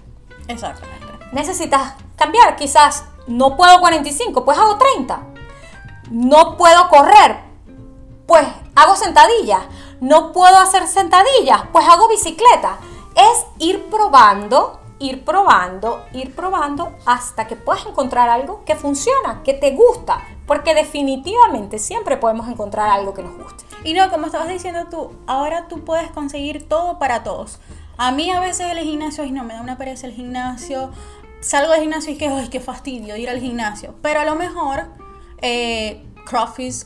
Exactamente. 0.49 1.07
Necesitas 1.33 1.95
cambiar, 2.17 2.57
quizás 2.57 3.05
no 3.27 3.57
puedo 3.57 3.81
45, 3.81 4.45
pues 4.45 4.59
hago 4.59 4.77
30. 4.77 5.21
No 6.11 6.57
puedo 6.57 6.89
correr, 6.89 7.41
pues 8.27 8.47
hago 8.75 8.95
sentadillas. 8.97 9.63
No 10.07 10.31
puedo 10.33 10.57
hacer 10.59 10.87
sentadillas, 10.87 11.63
pues 11.73 11.85
hago 11.89 12.07
bicicleta. 12.07 12.79
Es 13.17 13.45
ir 13.59 13.87
probando 13.91 14.79
ir 14.99 15.25
probando, 15.25 16.07
ir 16.13 16.35
probando 16.35 16.95
hasta 17.05 17.47
que 17.47 17.57
puedas 17.57 17.85
encontrar 17.87 18.31
algo 18.31 18.65
que 18.65 18.77
funciona, 18.77 19.43
que 19.45 19.53
te 19.53 19.73
gusta, 19.73 20.23
porque 20.47 20.75
definitivamente 20.75 21.79
siempre 21.79 22.17
podemos 22.17 22.49
encontrar 22.49 22.89
algo 22.89 23.13
que 23.13 23.23
nos 23.23 23.37
guste. 23.37 23.65
Y 23.85 23.93
no, 23.95 24.09
como 24.11 24.27
estabas 24.27 24.49
diciendo 24.49 24.87
tú, 24.91 25.13
ahora 25.27 25.69
tú 25.69 25.85
puedes 25.85 26.11
conseguir 26.13 26.69
todo 26.69 26.99
para 26.99 27.25
todos. 27.25 27.59
A 27.99 28.13
mí 28.13 28.31
a 28.31 28.41
veces 28.41 28.73
el 28.73 28.79
gimnasio, 28.79 29.25
y 29.25 29.33
no, 29.33 29.45
me 29.45 29.55
da 29.55 29.61
una 29.61 29.77
pereza 29.77 30.07
el 30.07 30.15
gimnasio, 30.15 30.93
salgo 31.41 31.73
del 31.73 31.83
gimnasio 31.83 32.13
y 32.13 32.17
que, 32.17 32.29
ay, 32.29 32.49
qué 32.49 32.61
fastidio 32.61 33.17
ir 33.17 33.29
al 33.29 33.41
gimnasio, 33.41 33.95
pero 34.03 34.21
a 34.21 34.25
lo 34.25 34.37
mejor... 34.37 34.87
Eh, 35.43 36.07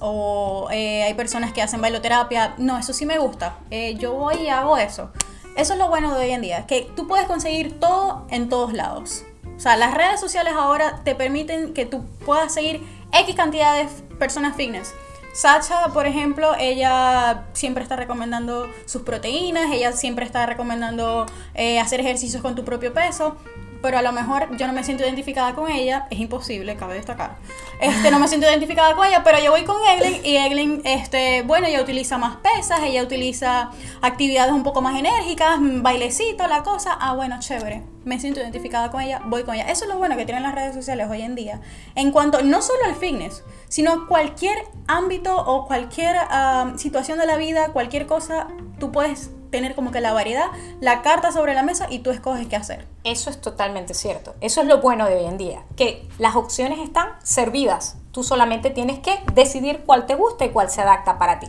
o 0.00 0.68
eh, 0.70 1.02
hay 1.02 1.14
personas 1.14 1.52
que 1.52 1.62
hacen 1.62 1.80
bailoterapia. 1.80 2.54
No, 2.58 2.78
eso 2.78 2.92
sí 2.92 3.06
me 3.06 3.18
gusta. 3.18 3.58
Eh, 3.70 3.94
yo 3.96 4.14
voy 4.14 4.36
y 4.36 4.48
hago 4.48 4.76
eso. 4.76 5.10
Eso 5.56 5.72
es 5.72 5.78
lo 5.78 5.88
bueno 5.88 6.14
de 6.14 6.26
hoy 6.26 6.30
en 6.32 6.42
día, 6.42 6.66
que 6.66 6.88
tú 6.94 7.08
puedes 7.08 7.26
conseguir 7.26 7.80
todo 7.80 8.26
en 8.30 8.48
todos 8.48 8.72
lados. 8.72 9.24
O 9.56 9.60
sea, 9.60 9.76
las 9.76 9.92
redes 9.92 10.20
sociales 10.20 10.54
ahora 10.56 11.00
te 11.04 11.14
permiten 11.14 11.74
que 11.74 11.84
tú 11.84 12.04
puedas 12.24 12.54
seguir 12.54 12.80
X 13.12 13.34
cantidad 13.34 13.74
de 13.76 13.88
personas 14.16 14.56
fitness. 14.56 14.94
Sacha, 15.32 15.88
por 15.92 16.06
ejemplo, 16.06 16.54
ella 16.58 17.44
siempre 17.52 17.82
está 17.82 17.96
recomendando 17.96 18.68
sus 18.86 19.02
proteínas, 19.02 19.70
ella 19.72 19.92
siempre 19.92 20.24
está 20.24 20.46
recomendando 20.46 21.26
eh, 21.54 21.78
hacer 21.78 22.00
ejercicios 22.00 22.42
con 22.42 22.54
tu 22.54 22.64
propio 22.64 22.92
peso 22.92 23.36
pero 23.82 23.98
a 23.98 24.02
lo 24.02 24.12
mejor 24.12 24.56
yo 24.56 24.66
no 24.66 24.72
me 24.72 24.84
siento 24.84 25.04
identificada 25.04 25.54
con 25.54 25.70
ella, 25.70 26.06
es 26.10 26.18
imposible, 26.18 26.76
cabe 26.76 26.94
destacar. 26.94 27.36
Este, 27.80 28.10
no 28.10 28.18
me 28.18 28.28
siento 28.28 28.46
identificada 28.46 28.94
con 28.94 29.06
ella, 29.06 29.22
pero 29.24 29.38
yo 29.38 29.50
voy 29.50 29.64
con 29.64 29.76
Eglin 29.86 30.24
y 30.24 30.36
Eglin, 30.36 30.82
este, 30.84 31.42
bueno, 31.42 31.66
ella 31.66 31.82
utiliza 31.82 32.18
más 32.18 32.36
pesas, 32.36 32.80
ella 32.82 33.02
utiliza 33.02 33.70
actividades 34.02 34.52
un 34.52 34.62
poco 34.62 34.82
más 34.82 34.98
enérgicas, 34.98 35.58
bailecito, 35.60 36.46
la 36.46 36.62
cosa. 36.62 36.96
Ah, 37.00 37.14
bueno, 37.14 37.36
chévere. 37.40 37.82
Me 38.04 38.18
siento 38.18 38.40
identificada 38.40 38.90
con 38.90 39.00
ella, 39.00 39.20
voy 39.24 39.44
con 39.44 39.54
ella. 39.54 39.70
Eso 39.70 39.84
es 39.84 39.90
lo 39.90 39.98
bueno 39.98 40.16
que 40.16 40.24
tienen 40.24 40.42
las 40.42 40.54
redes 40.54 40.74
sociales 40.74 41.08
hoy 41.10 41.22
en 41.22 41.34
día. 41.34 41.60
En 41.94 42.12
cuanto, 42.12 42.42
no 42.42 42.62
solo 42.62 42.84
al 42.84 42.96
fitness, 42.96 43.42
sino 43.68 44.06
cualquier 44.06 44.56
ámbito 44.86 45.36
o 45.36 45.66
cualquier 45.66 46.16
ah, 46.18 46.72
situación 46.76 47.18
de 47.18 47.26
la 47.26 47.36
vida, 47.36 47.68
cualquier 47.72 48.06
cosa, 48.06 48.48
tú 48.78 48.90
puedes 48.92 49.30
tener 49.50 49.74
como 49.74 49.90
que 49.90 50.00
la 50.00 50.12
variedad, 50.12 50.46
la 50.80 51.02
carta 51.02 51.32
sobre 51.32 51.54
la 51.54 51.62
mesa 51.62 51.86
y 51.90 52.00
tú 52.00 52.10
escoges 52.10 52.46
qué 52.46 52.56
hacer. 52.56 52.86
Eso 53.04 53.30
es 53.30 53.40
totalmente 53.40 53.94
cierto. 53.94 54.34
Eso 54.40 54.60
es 54.60 54.66
lo 54.66 54.80
bueno 54.80 55.06
de 55.06 55.16
hoy 55.16 55.24
en 55.26 55.38
día, 55.38 55.64
que 55.76 56.08
las 56.18 56.36
opciones 56.36 56.78
están 56.78 57.08
servidas. 57.22 57.96
Tú 58.12 58.22
solamente 58.22 58.70
tienes 58.70 58.98
que 58.98 59.18
decidir 59.34 59.82
cuál 59.86 60.06
te 60.06 60.14
gusta 60.14 60.44
y 60.44 60.50
cuál 60.50 60.70
se 60.70 60.80
adapta 60.80 61.18
para 61.18 61.38
ti. 61.38 61.48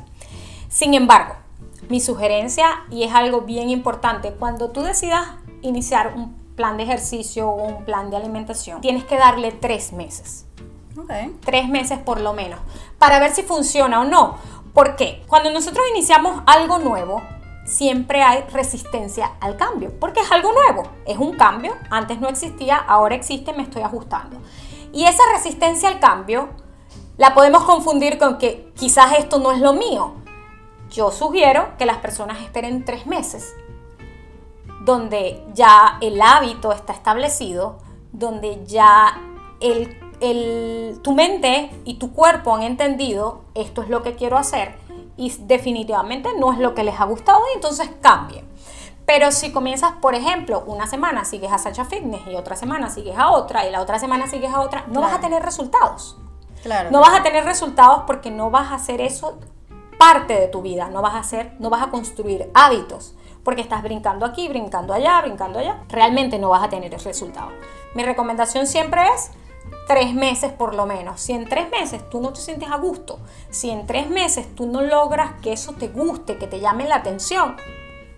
Sin 0.70 0.94
embargo, 0.94 1.36
mi 1.90 2.00
sugerencia, 2.00 2.84
y 2.90 3.04
es 3.04 3.14
algo 3.14 3.42
bien 3.42 3.70
importante, 3.70 4.32
cuando 4.32 4.70
tú 4.72 4.82
decidas 4.82 5.28
iniciar 5.62 6.14
un 6.16 6.36
plan 6.56 6.78
de 6.78 6.84
ejercicio 6.84 7.50
o 7.50 7.64
un 7.64 7.86
plan 7.86 8.10
de 8.10 8.18
alimentación, 8.18 8.82
tienes 8.82 9.04
que 9.04 9.18
darle 9.18 9.52
tres 9.52 9.92
meses. 9.94 10.46
Okay. 10.98 11.36
Tres 11.44 11.70
meses 11.70 12.00
por 12.00 12.20
lo 12.20 12.34
menos, 12.34 12.60
para 13.00 13.20
ver 13.20 13.32
si 13.34 13.44
funciona 13.44 14.02
o 14.02 14.04
no. 14.04 14.38
¿Por 14.74 14.96
qué? 14.96 15.24
Cuando 15.28 15.50
nosotros 15.52 15.84
iniciamos 15.94 16.44
algo 16.46 16.78
nuevo, 16.80 17.22
siempre 17.66 18.22
hay 18.24 18.44
resistencia 18.52 19.34
al 19.40 19.56
cambio, 19.56 19.92
porque 20.00 20.20
es 20.20 20.32
algo 20.32 20.52
nuevo, 20.52 20.90
es 21.06 21.18
un 21.18 21.38
cambio, 21.38 21.76
antes 21.90 22.20
no 22.20 22.28
existía, 22.28 22.78
ahora 22.78 23.16
existe, 23.16 23.54
me 23.54 23.64
estoy 23.64 23.84
ajustando. 23.84 24.38
Y 24.94 25.06
esa 25.06 25.24
resistencia 25.34 25.90
al 25.90 26.00
cambio 26.00 26.50
la 27.18 27.34
podemos 27.34 27.64
confundir 27.64 28.18
con 28.18 28.38
que 28.38 28.72
quizás 28.76 29.14
esto 29.20 29.40
no 29.40 29.52
es 29.52 29.60
lo 29.60 29.74
mío. 29.74 30.14
Yo 30.90 31.12
sugiero 31.12 31.78
que 31.78 31.86
las 31.86 31.98
personas 31.98 32.42
esperen 32.42 32.84
tres 32.84 33.06
meses, 33.06 33.54
donde 34.84 35.46
ya 35.54 35.98
el 36.02 36.22
hábito 36.22 36.72
está 36.74 36.92
establecido, 36.94 37.78
donde 38.12 38.66
ya 38.66 39.22
tu 41.02 41.14
mente 41.14 41.72
y 41.86 41.94
tu 41.96 42.12
cuerpo 42.12 42.56
han 42.56 42.64
entendido 42.64 43.44
esto 43.56 43.82
es 43.84 43.90
lo 43.90 44.04
que 44.04 44.16
quiero 44.16 44.38
hacer 44.38 44.76
y 45.22 45.32
definitivamente 45.42 46.30
no 46.36 46.52
es 46.52 46.58
lo 46.58 46.74
que 46.74 46.84
les 46.84 47.00
ha 47.00 47.06
gustado 47.06 47.40
y 47.54 47.56
entonces 47.56 47.92
cambien. 48.02 48.50
Pero 49.06 49.32
si 49.32 49.52
comienzas, 49.52 49.92
por 50.02 50.16
ejemplo, 50.16 50.64
una 50.66 50.88
semana 50.88 51.26
sigues 51.26 51.52
a 51.52 51.60
Sacha 51.60 51.86
Fitness 51.86 52.26
y 52.26 52.36
otra 52.36 52.56
semana 52.56 52.90
sigues 52.90 53.16
a 53.16 53.30
otra 53.30 53.68
y 53.68 53.72
la 53.72 53.82
otra 53.82 54.00
semana 54.00 54.26
sigues 54.26 54.52
a 54.52 54.62
otra, 54.62 54.86
no 54.88 55.00
vas 55.02 55.14
a 55.14 55.20
tener 55.20 55.44
resultados. 55.44 56.18
Claro. 56.64 56.90
No 56.90 57.02
vas 57.02 57.20
a 57.20 57.22
tener 57.22 57.46
resultados 57.46 58.04
porque 58.08 58.32
no 58.32 58.50
vas 58.50 58.72
a 58.72 58.76
hacer 58.76 59.00
eso 59.00 59.38
parte 60.00 60.34
de 60.34 60.48
tu 60.48 60.64
vida, 60.64 60.90
no 60.90 61.04
vas 61.04 61.14
a 61.14 61.20
hacer, 61.20 61.54
no 61.60 61.70
vas 61.70 61.84
a 61.84 61.92
construir 61.92 62.50
hábitos, 62.56 63.14
porque 63.44 63.62
estás 63.62 63.84
brincando 63.84 64.26
aquí, 64.26 64.48
brincando 64.48 64.92
allá, 64.92 65.22
brincando 65.22 65.60
allá, 65.60 65.84
realmente 65.90 66.40
no 66.40 66.50
vas 66.50 66.64
a 66.64 66.70
tener 66.70 66.92
el 66.92 67.00
resultado. 67.00 67.50
Mi 67.94 68.04
recomendación 68.04 68.66
siempre 68.66 69.04
es 69.16 69.30
tres 69.92 70.14
meses 70.14 70.54
por 70.54 70.74
lo 70.74 70.86
menos. 70.86 71.20
Si 71.20 71.34
en 71.34 71.48
tres 71.48 71.70
meses 71.70 72.10
tú 72.10 72.22
no 72.22 72.32
te 72.32 72.40
sientes 72.40 72.72
a 72.72 72.78
gusto, 72.78 73.20
si 73.50 73.70
en 73.70 73.86
tres 73.86 74.10
meses 74.10 74.56
tú 74.56 74.66
no 74.66 74.82
logras 74.82 75.34
que 75.42 75.52
eso 75.52 75.74
te 75.74 75.90
guste, 75.90 76.38
que 76.38 76.48
te 76.48 76.62
llame 76.62 76.88
la 76.88 76.96
atención, 76.96 77.58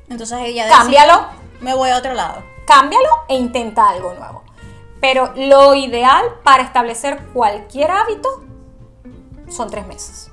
entonces 0.07 0.37
ella 0.43 0.69
cámbialo, 0.69 1.25
me 1.61 1.73
voy 1.73 1.89
a 1.89 1.97
otro 1.97 2.13
lado. 2.13 2.43
Cámbialo 2.67 3.09
e 3.27 3.35
intenta 3.35 3.89
algo 3.89 4.13
nuevo. 4.13 4.43
Pero 5.01 5.33
lo 5.35 5.73
ideal 5.73 6.23
para 6.43 6.61
establecer 6.61 7.19
cualquier 7.33 7.89
hábito 7.89 8.43
son 9.49 9.71
tres 9.71 9.87
meses. 9.87 10.29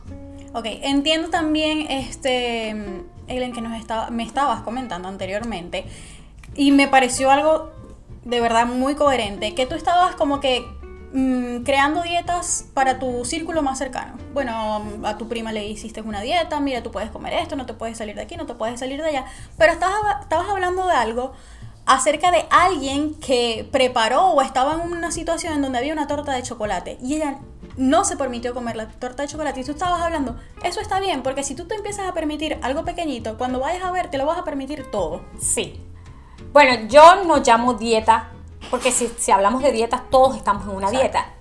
Ok, 0.52 0.66
entiendo 0.66 1.30
también, 1.30 1.90
este, 1.90 2.70
Ellen, 3.28 3.52
que 3.52 3.62
nos 3.62 3.80
estaba, 3.80 4.10
me 4.10 4.24
estabas 4.24 4.60
comentando 4.60 5.08
anteriormente, 5.08 5.86
y 6.54 6.72
me 6.72 6.86
pareció 6.86 7.30
algo 7.30 7.70
de 8.24 8.40
verdad 8.40 8.66
muy 8.66 8.94
coherente, 8.94 9.54
que 9.54 9.64
tú 9.64 9.74
estabas 9.74 10.16
como 10.16 10.40
que 10.40 10.66
Mm, 11.12 11.64
creando 11.64 12.02
dietas 12.02 12.66
para 12.72 13.00
tu 13.00 13.24
círculo 13.24 13.62
más 13.62 13.78
cercano. 13.78 14.14
Bueno, 14.32 14.82
a 15.02 15.18
tu 15.18 15.26
prima 15.26 15.50
le 15.50 15.66
hiciste 15.66 16.02
una 16.02 16.20
dieta, 16.20 16.60
mira, 16.60 16.84
tú 16.84 16.92
puedes 16.92 17.10
comer 17.10 17.32
esto, 17.34 17.56
no 17.56 17.66
te 17.66 17.74
puedes 17.74 17.98
salir 17.98 18.14
de 18.14 18.22
aquí, 18.22 18.36
no 18.36 18.46
te 18.46 18.54
puedes 18.54 18.78
salir 18.78 19.02
de 19.02 19.08
allá. 19.08 19.24
Pero 19.58 19.72
estabas, 19.72 20.20
estabas 20.22 20.48
hablando 20.48 20.86
de 20.86 20.94
algo 20.94 21.32
acerca 21.84 22.30
de 22.30 22.46
alguien 22.50 23.14
que 23.16 23.68
preparó 23.72 24.26
o 24.26 24.42
estaba 24.42 24.74
en 24.74 24.92
una 24.92 25.10
situación 25.10 25.54
en 25.54 25.62
donde 25.62 25.78
había 25.78 25.92
una 25.92 26.06
torta 26.06 26.32
de 26.32 26.44
chocolate 26.44 26.98
y 27.02 27.16
ella 27.16 27.38
no 27.76 28.04
se 28.04 28.16
permitió 28.16 28.54
comer 28.54 28.76
la 28.76 28.86
torta 28.86 29.24
de 29.24 29.28
chocolate 29.28 29.60
y 29.60 29.64
tú 29.64 29.72
estabas 29.72 30.00
hablando, 30.00 30.36
eso 30.62 30.80
está 30.80 31.00
bien, 31.00 31.24
porque 31.24 31.42
si 31.42 31.56
tú 31.56 31.66
te 31.66 31.74
empiezas 31.74 32.08
a 32.08 32.14
permitir 32.14 32.58
algo 32.62 32.84
pequeñito, 32.84 33.36
cuando 33.36 33.58
vayas 33.58 33.82
a 33.82 33.90
ver, 33.90 34.10
te 34.10 34.18
lo 34.18 34.26
vas 34.26 34.38
a 34.38 34.44
permitir 34.44 34.88
todo. 34.92 35.24
Sí. 35.40 35.80
Bueno, 36.52 36.86
yo 36.88 37.24
no 37.24 37.38
llamo 37.38 37.74
dieta 37.74 38.30
porque 38.70 38.92
si, 38.92 39.08
si 39.08 39.30
hablamos 39.30 39.62
de 39.62 39.72
dietas, 39.72 40.02
todos 40.10 40.36
estamos 40.36 40.64
en 40.64 40.76
una 40.76 40.90
dieta. 40.90 41.34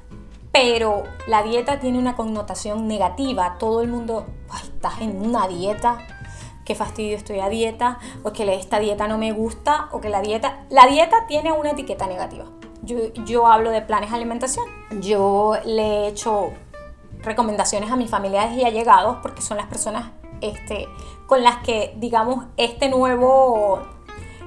Pero 0.52 1.04
la 1.28 1.44
dieta 1.44 1.80
tiene 1.80 2.00
una 2.00 2.16
connotación 2.16 2.88
negativa. 2.88 3.58
Todo 3.60 3.82
el 3.82 3.88
mundo, 3.88 4.26
"Ay, 4.50 4.64
estás 4.64 5.00
en 5.02 5.22
una 5.24 5.48
dieta, 5.48 6.00
qué 6.66 6.76
fastidio 6.76 7.18
estoy 7.18 7.40
a 7.40 7.50
dieta, 7.50 8.00
o 8.24 8.34
que 8.34 8.52
esta 8.54 8.80
dieta 8.80 9.08
no 9.08 9.18
me 9.18 9.32
gusta, 9.32 9.90
o 9.92 10.02
que 10.02 10.10
la 10.10 10.22
dieta... 10.22 10.66
La 10.70 10.88
dieta 10.88 11.26
tiene 11.28 11.52
una 11.52 11.72
etiqueta 11.72 12.08
negativa. 12.08 12.46
Yo, 12.82 13.14
yo 13.26 13.48
hablo 13.48 13.72
de 13.72 13.82
planes 13.82 14.10
de 14.10 14.16
alimentación. 14.16 14.66
Yo 15.02 15.56
le 15.66 15.84
he 15.84 16.08
hecho 16.08 16.52
recomendaciones 17.22 17.92
a 17.92 17.96
mis 17.96 18.10
familiares 18.10 18.58
y 18.58 18.64
allegados 18.64 19.18
porque 19.22 19.42
son 19.42 19.58
las 19.58 19.68
personas 19.68 20.12
este, 20.42 20.88
con 21.28 21.44
las 21.44 21.58
que, 21.58 21.94
digamos, 21.98 22.46
este 22.58 22.90
nuevo, 22.90 23.82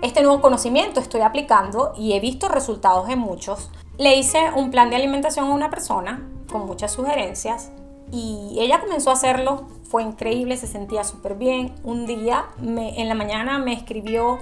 este 0.03 0.21
nuevo 0.21 0.41
conocimiento 0.41 1.01
estoy 1.01 1.21
aplicando 1.21 1.95
y 1.97 2.13
he 2.13 2.21
visto 2.21 2.49
resultados 2.49 3.09
en 3.09 3.21
muchos. 3.21 3.71
Le 3.99 4.17
hice 4.17 4.51
un 4.55 4.71
plan 4.71 4.91
de 4.91 4.97
alimentación 4.97 5.47
a 5.47 5.55
una 5.55 5.71
persona 5.71 6.29
con 6.51 6.67
muchas 6.67 6.91
sugerencias 6.91 7.71
y 8.11 8.57
ella 8.59 8.81
comenzó 8.81 9.11
a 9.11 9.15
hacerlo. 9.15 9.69
Fue 9.85 10.03
increíble, 10.03 10.57
se 10.57 10.67
sentía 10.67 11.05
súper 11.05 11.37
bien. 11.37 11.75
Un 11.85 12.07
día 12.07 12.47
en 12.61 13.09
la 13.09 13.15
mañana 13.15 13.59
me 13.59 13.75
escribió, 13.75 14.39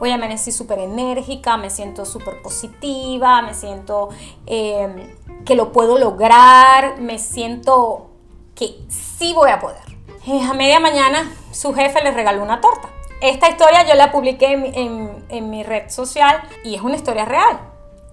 hoy 0.00 0.10
amanecí 0.10 0.50
súper 0.50 0.80
enérgica, 0.80 1.56
me 1.58 1.70
siento 1.70 2.06
súper 2.06 2.42
positiva, 2.42 3.40
me 3.42 3.54
siento 3.54 4.08
eh, 4.46 5.14
que 5.44 5.54
lo 5.54 5.72
puedo 5.72 5.96
lograr, 5.96 7.00
me 7.00 7.18
siento 7.18 8.10
que 8.56 8.80
sí 8.88 9.32
voy 9.32 9.50
a 9.50 9.60
poder. 9.60 9.82
Eh, 10.26 10.42
a 10.42 10.54
media 10.54 10.80
mañana 10.80 11.30
su 11.52 11.72
jefe 11.72 12.02
le 12.02 12.10
regaló 12.10 12.42
una 12.42 12.60
torta. 12.60 12.93
Esta 13.24 13.48
historia 13.48 13.88
yo 13.88 13.94
la 13.94 14.12
publiqué 14.12 14.52
en, 14.52 15.48
mi- 15.50 15.62
red 15.62 15.88
social 15.88 16.42
y 16.62 16.74
es 16.74 16.82
una 16.82 16.94
historia 16.94 17.24
real. 17.24 17.58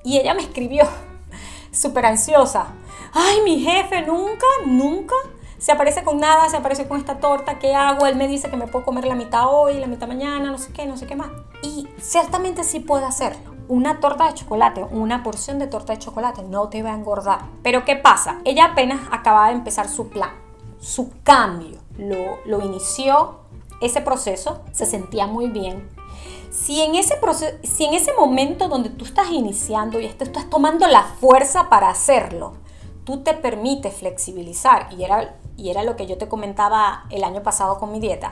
Y 0.05 0.17
ella 0.17 0.33
me 0.33 0.41
escribió 0.41 0.85
súper 1.73 2.05
ansiosa. 2.05 2.67
Ay, 3.13 3.41
mi 3.43 3.59
jefe 3.59 4.03
nunca, 4.03 4.45
nunca 4.65 5.13
se 5.57 5.73
aparece 5.73 6.05
con 6.05 6.17
nada, 6.21 6.47
se 6.47 6.55
aparece 6.55 6.87
con 6.87 6.97
esta 6.97 7.19
torta, 7.19 7.59
¿qué 7.59 7.75
hago? 7.75 8.05
Él 8.07 8.15
me 8.15 8.29
dice 8.29 8.49
que 8.49 8.55
me 8.55 8.67
puedo 8.67 8.85
comer 8.85 9.03
la 9.03 9.15
mitad 9.15 9.47
hoy, 9.53 9.73
la 9.81 9.87
mitad 9.87 10.07
mañana, 10.07 10.49
no 10.49 10.57
sé 10.57 10.71
qué, 10.71 10.85
no 10.85 10.95
sé 10.95 11.07
qué 11.07 11.17
más. 11.17 11.31
Y 11.61 11.89
ciertamente 11.99 12.63
sí 12.63 12.79
puede 12.79 13.03
hacerlo. 13.03 13.51
Una 13.67 13.99
torta 13.99 14.27
de 14.27 14.33
chocolate, 14.35 14.85
una 14.91 15.23
porción 15.23 15.59
de 15.59 15.67
torta 15.67 15.91
de 15.91 15.99
chocolate 15.99 16.43
no 16.43 16.69
te 16.69 16.83
va 16.83 16.91
a 16.91 16.95
engordar. 16.95 17.41
Pero 17.63 17.83
¿qué 17.83 17.97
pasa? 17.97 18.39
Ella 18.45 18.67
apenas 18.67 19.01
acababa 19.11 19.47
de 19.49 19.55
empezar 19.55 19.89
su 19.89 20.07
plan, 20.07 20.31
su 20.79 21.11
cambio. 21.23 21.79
Lo, 21.97 22.37
lo 22.45 22.65
inició 22.65 23.40
ese 23.81 24.01
proceso, 24.01 24.61
se 24.71 24.85
sentía 24.85 25.27
muy 25.27 25.47
bien. 25.47 25.89
Si 26.51 26.81
en, 26.81 26.95
ese 26.95 27.15
proceso, 27.17 27.55
si 27.63 27.85
en 27.85 27.93
ese 27.93 28.13
momento 28.13 28.67
donde 28.67 28.89
tú 28.89 29.05
estás 29.05 29.29
iniciando 29.31 29.99
y 29.99 30.05
estás 30.05 30.49
tomando 30.49 30.87
la 30.87 31.03
fuerza 31.03 31.69
para 31.69 31.89
hacerlo, 31.89 32.53
tú 33.03 33.23
te 33.23 33.33
permites 33.33 33.95
flexibilizar, 33.95 34.87
y 34.93 35.03
era, 35.03 35.35
y 35.57 35.69
era 35.69 35.83
lo 35.83 35.95
que 35.95 36.07
yo 36.07 36.17
te 36.17 36.27
comentaba 36.27 37.05
el 37.09 37.23
año 37.23 37.41
pasado 37.41 37.79
con 37.79 37.91
mi 37.91 37.99
dieta, 37.99 38.31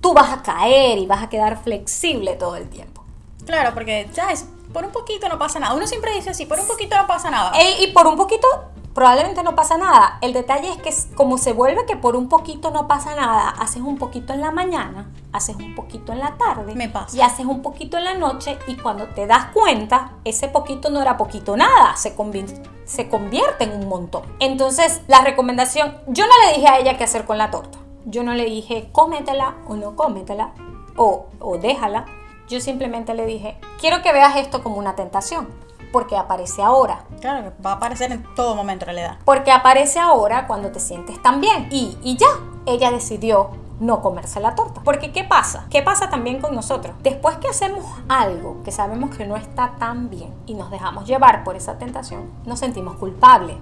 tú 0.00 0.14
vas 0.14 0.32
a 0.32 0.42
caer 0.42 0.98
y 0.98 1.06
vas 1.06 1.22
a 1.22 1.28
quedar 1.28 1.62
flexible 1.62 2.34
todo 2.34 2.56
el 2.56 2.68
tiempo. 2.68 3.02
Claro, 3.46 3.72
porque, 3.72 4.08
¿sabes? 4.12 4.46
Por 4.72 4.84
un 4.84 4.92
poquito 4.92 5.28
no 5.28 5.38
pasa 5.38 5.58
nada. 5.58 5.74
Uno 5.74 5.86
siempre 5.86 6.12
dice 6.12 6.30
así, 6.30 6.44
por 6.44 6.60
un 6.60 6.66
poquito 6.66 6.96
no 6.96 7.06
pasa 7.06 7.30
nada. 7.30 7.52
Y 7.80 7.86
por 7.92 8.06
un 8.06 8.16
poquito 8.16 8.46
probablemente 8.94 9.42
no 9.42 9.54
pasa 9.54 9.76
nada. 9.78 10.18
El 10.20 10.32
detalle 10.32 10.70
es 10.70 10.76
que 10.78 11.14
como 11.14 11.38
se 11.38 11.52
vuelve 11.52 11.86
que 11.86 11.96
por 11.96 12.16
un 12.16 12.28
poquito 12.28 12.70
no 12.70 12.88
pasa 12.88 13.14
nada, 13.14 13.50
haces 13.50 13.82
un 13.82 13.96
poquito 13.98 14.32
en 14.32 14.40
la 14.40 14.50
mañana, 14.50 15.10
haces 15.32 15.56
un 15.56 15.74
poquito 15.74 16.12
en 16.12 16.18
la 16.18 16.36
tarde 16.36 16.74
Me 16.74 16.88
pasa. 16.88 17.16
y 17.16 17.20
haces 17.20 17.46
un 17.46 17.62
poquito 17.62 17.96
en 17.98 18.04
la 18.04 18.14
noche 18.14 18.58
y 18.66 18.76
cuando 18.76 19.06
te 19.08 19.26
das 19.26 19.46
cuenta, 19.52 20.12
ese 20.24 20.48
poquito 20.48 20.90
no 20.90 21.00
era 21.00 21.16
poquito 21.16 21.56
nada, 21.56 21.94
se 21.96 22.14
convierte 22.14 23.64
en 23.64 23.72
un 23.72 23.88
montón. 23.88 24.22
Entonces, 24.40 25.02
la 25.06 25.20
recomendación, 25.20 25.96
yo 26.06 26.24
no 26.26 26.32
le 26.46 26.56
dije 26.56 26.68
a 26.68 26.78
ella 26.78 26.96
qué 26.98 27.04
hacer 27.04 27.24
con 27.24 27.38
la 27.38 27.50
torta. 27.50 27.78
Yo 28.04 28.22
no 28.22 28.32
le 28.34 28.44
dije 28.46 28.88
cómetela 28.92 29.56
o 29.68 29.76
no 29.76 29.94
cómetela 29.94 30.52
o, 30.96 31.26
o 31.40 31.58
déjala. 31.58 32.06
Yo 32.48 32.60
simplemente 32.60 33.12
le 33.12 33.26
dije, 33.26 33.58
quiero 33.78 34.00
que 34.02 34.12
veas 34.12 34.36
esto 34.36 34.62
como 34.62 34.76
una 34.76 34.96
tentación, 34.96 35.48
porque 35.92 36.16
aparece 36.16 36.62
ahora. 36.62 37.04
Claro, 37.20 37.52
va 37.64 37.72
a 37.72 37.74
aparecer 37.74 38.12
en 38.12 38.22
todo 38.34 38.54
momento 38.54 38.84
en 38.84 38.94
realidad. 38.94 39.18
Porque 39.24 39.50
aparece 39.52 39.98
ahora 39.98 40.46
cuando 40.46 40.70
te 40.70 40.80
sientes 40.80 41.20
tan 41.22 41.40
bien. 41.40 41.68
Y, 41.70 41.96
y 42.02 42.16
ya, 42.16 42.28
ella 42.66 42.90
decidió 42.90 43.50
no 43.80 44.00
comerse 44.00 44.40
la 44.40 44.54
torta. 44.54 44.80
Porque 44.84 45.12
¿qué 45.12 45.24
pasa? 45.24 45.66
¿Qué 45.70 45.82
pasa 45.82 46.10
también 46.10 46.40
con 46.40 46.54
nosotros? 46.54 46.94
Después 47.02 47.36
que 47.36 47.48
hacemos 47.48 47.84
algo 48.08 48.62
que 48.64 48.72
sabemos 48.72 49.14
que 49.14 49.26
no 49.26 49.36
está 49.36 49.72
tan 49.78 50.10
bien 50.10 50.34
y 50.46 50.54
nos 50.54 50.70
dejamos 50.70 51.06
llevar 51.06 51.44
por 51.44 51.56
esa 51.56 51.78
tentación, 51.78 52.30
nos 52.44 52.58
sentimos 52.58 52.96
culpables. 52.96 53.56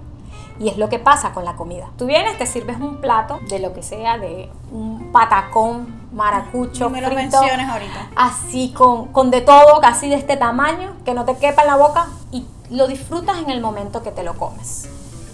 Y 0.59 0.69
es 0.69 0.77
lo 0.77 0.89
que 0.89 0.97
pasa 0.97 1.33
con 1.33 1.45
la 1.45 1.55
comida. 1.55 1.89
Tú 1.97 2.07
vienes, 2.07 2.37
te 2.37 2.47
sirves 2.47 2.79
un 2.79 2.97
plato 2.97 3.39
de 3.47 3.59
lo 3.59 3.73
que 3.73 3.83
sea, 3.83 4.17
de 4.17 4.49
un 4.71 5.11
patacón, 5.11 6.09
maracucho, 6.13 6.89
me 6.89 7.01
lo 7.01 7.07
frito, 7.07 7.39
menciones 7.39 7.69
ahorita. 7.69 8.09
así 8.15 8.73
con, 8.75 9.07
con 9.09 9.29
de 9.29 9.41
todo, 9.41 9.79
casi 9.81 10.09
de 10.09 10.15
este 10.15 10.35
tamaño, 10.35 10.93
que 11.05 11.13
no 11.13 11.25
te 11.25 11.35
quepa 11.37 11.61
en 11.61 11.67
la 11.67 11.75
boca 11.75 12.07
y 12.31 12.45
lo 12.69 12.87
disfrutas 12.87 13.37
en 13.37 13.49
el 13.49 13.61
momento 13.61 14.01
que 14.01 14.11
te 14.11 14.23
lo 14.23 14.33
comes. 14.33 14.89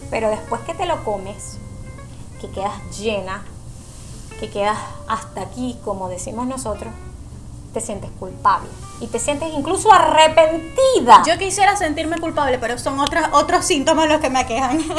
Pero 0.10 0.30
después 0.30 0.62
que 0.62 0.74
te 0.74 0.86
lo 0.86 1.04
comes, 1.04 1.58
que 2.42 2.50
quedas 2.50 2.74
llena, 3.00 3.44
que 4.40 4.50
quedas 4.50 4.78
hasta 5.08 5.42
aquí, 5.42 5.80
como 5.86 6.10
decimos 6.10 6.48
nosotros, 6.48 6.94
te 7.74 7.82
sientes 7.82 8.10
culpable 8.20 8.70
y 9.02 9.08
te 9.08 9.20
sientes 9.20 9.52
incluso 9.54 9.92
arrepentida. 9.92 11.24
Yo 11.28 11.38
quisiera 11.38 11.76
sentirme 11.76 12.18
culpable, 12.20 12.58
pero 12.60 12.78
son 12.78 13.00
otros 13.00 13.26
otros 13.34 13.66
síntomas 13.66 14.08
los 14.08 14.22
que 14.22 14.30
me 14.30 14.40
aquejan. 14.40 14.80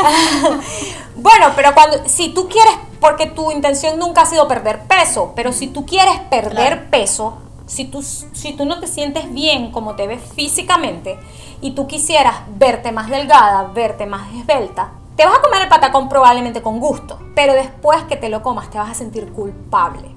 Bueno, 1.17 1.53
pero 1.57 1.73
cuando 1.75 2.09
si 2.09 2.31
tú 2.35 2.49
quieres, 2.49 2.75
porque 3.01 3.27
tu 3.27 3.51
intención 3.51 3.99
nunca 3.99 4.23
ha 4.23 4.27
sido 4.27 4.47
perder 4.49 4.83
peso, 4.83 5.33
pero 5.37 5.53
si 5.53 5.69
tú 5.69 5.87
quieres 5.87 6.19
perder 6.29 6.53
Claro. 6.53 6.91
peso, 6.91 7.39
si 7.67 7.85
tú, 7.87 8.03
si 8.03 8.53
tú 8.55 8.67
no 8.67 8.81
te 8.81 8.87
sientes 8.87 9.33
bien 9.33 9.71
como 9.71 9.95
te 9.95 10.07
ves 10.07 10.21
físicamente 10.35 11.19
y 11.63 11.71
tú 11.71 11.87
quisieras 11.87 12.35
verte 12.49 12.93
más 12.93 13.09
delgada, 13.09 13.65
verte 13.73 14.07
más 14.07 14.29
esbelta, 14.35 14.91
te 15.17 15.25
vas 15.25 15.39
a 15.39 15.41
comer 15.43 15.63
el 15.63 15.69
patacón 15.69 16.09
probablemente 16.09 16.61
con 16.61 16.81
gusto, 16.81 17.19
pero 17.35 17.55
después 17.55 18.03
que 18.05 18.17
te 18.17 18.29
lo 18.29 18.43
comas 18.43 18.69
te 18.71 18.79
vas 18.79 18.91
a 18.91 18.95
sentir 18.95 19.33
culpable. 19.33 20.14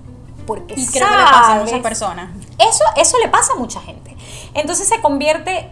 Porque 0.48 0.74
y 0.76 0.88
creo 0.88 1.08
que 1.08 1.16
le 1.16 1.24
pasa 1.24 1.56
a 1.56 1.60
muchas 1.60 1.80
personas. 1.82 2.30
eso, 2.58 2.84
eso 2.96 3.18
le 3.20 3.28
pasa 3.28 3.54
a 3.54 3.56
mucha 3.58 3.82
gente. 3.82 4.16
Entonces 4.54 4.88
se 4.88 5.02
convierte, 5.02 5.70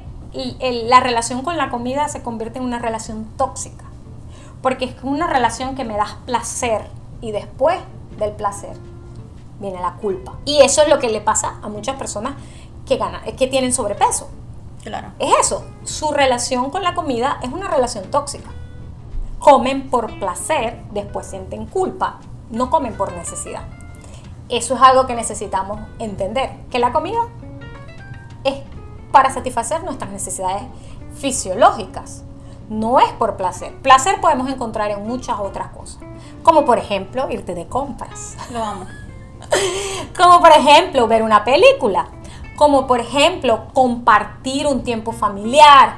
la 0.62 1.00
relación 1.00 1.42
con 1.42 1.58
la 1.58 1.70
comida 1.70 2.08
se 2.10 2.22
convierte 2.22 2.60
en 2.60 2.66
una 2.66 2.78
relación 2.78 3.26
tóxica. 3.38 3.86
Porque 4.62 4.86
es 4.86 4.96
una 5.02 5.28
relación 5.28 5.76
que 5.76 5.86
me 5.86 5.96
das 5.96 6.16
placer 6.26 6.88
y 7.22 7.32
después 7.32 7.80
del 8.20 8.32
placer 8.32 8.78
viene 9.60 9.80
la 9.80 9.94
culpa. 9.94 10.34
Y 10.44 10.62
eso 10.62 10.82
es 10.82 10.90
lo 10.90 11.00
que 11.00 11.10
le 11.10 11.22
pasa 11.22 11.56
a 11.64 11.70
muchas 11.70 11.96
personas 11.96 12.34
que, 12.86 12.98
ganan, 12.98 13.24
que 13.24 13.48
tienen 13.48 13.74
sobrepeso. 13.74 14.30
Claro. 14.84 15.14
Es 15.18 15.34
eso, 15.40 15.66
su 15.84 16.12
relación 16.12 16.70
con 16.70 16.84
la 16.84 16.94
comida 16.94 17.40
es 17.42 17.52
una 17.52 17.68
relación 17.68 18.12
tóxica. 18.12 18.50
Comen 19.40 19.90
por 19.90 20.20
placer, 20.20 20.84
después 20.92 21.28
sienten 21.28 21.66
culpa, 21.66 22.20
no 22.50 22.70
comen 22.70 22.96
por 22.96 23.14
necesidad. 23.14 23.64
Eso 24.50 24.76
es 24.76 24.82
algo 24.82 25.08
que 25.08 25.16
necesitamos 25.16 25.80
entender, 26.00 26.52
que 26.70 26.80
la 26.80 26.92
comida 26.92 27.20
es 28.44 28.56
para 29.12 29.32
satisfacer 29.32 29.84
nuestras 29.84 30.12
necesidades 30.12 30.64
fisiológicas, 31.16 32.24
no 32.70 33.00
es 33.00 33.12
por 33.14 33.38
placer. 33.38 33.74
Placer 33.82 34.22
podemos 34.22 34.50
encontrar 34.50 34.92
en 34.92 35.08
muchas 35.08 35.40
otras 35.40 35.70
cosas, 35.70 36.00
como 36.44 36.66
por 36.66 36.78
ejemplo 36.78 37.30
irte 37.30 37.56
de 37.56 37.68
compras 37.68 38.38
Lo 38.52 38.64
amo. 38.64 38.86
como 40.18 40.40
por 40.40 40.52
ejemplo 40.52 41.08
ver 41.08 41.24
una 41.24 41.44
película, 41.44 42.08
como 42.56 42.88
por 42.88 43.00
ejemplo 43.00 43.68
compartir 43.74 44.68
un 44.68 44.84
tiempo 44.84 45.12
familiar, 45.12 45.96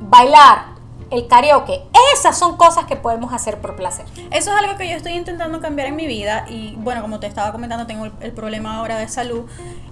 bailar, 0.00 0.73
el 1.10 1.26
karaoke. 1.26 1.82
Esas 2.14 2.38
son 2.38 2.56
cosas 2.56 2.84
que 2.86 2.96
podemos 2.96 3.32
hacer 3.32 3.60
por 3.60 3.76
placer. 3.76 4.06
Eso 4.30 4.50
es 4.50 4.56
algo 4.56 4.76
que 4.76 4.88
yo 4.88 4.96
estoy 4.96 5.12
intentando 5.12 5.60
cambiar 5.60 5.88
en 5.88 5.96
mi 5.96 6.06
vida 6.06 6.46
y 6.48 6.74
bueno, 6.76 7.02
como 7.02 7.20
te 7.20 7.26
estaba 7.26 7.52
comentando, 7.52 7.86
tengo 7.86 8.06
el, 8.20 8.32
problema 8.32 8.76
ahora 8.76 8.98
de 8.98 9.08
salud 9.08 9.44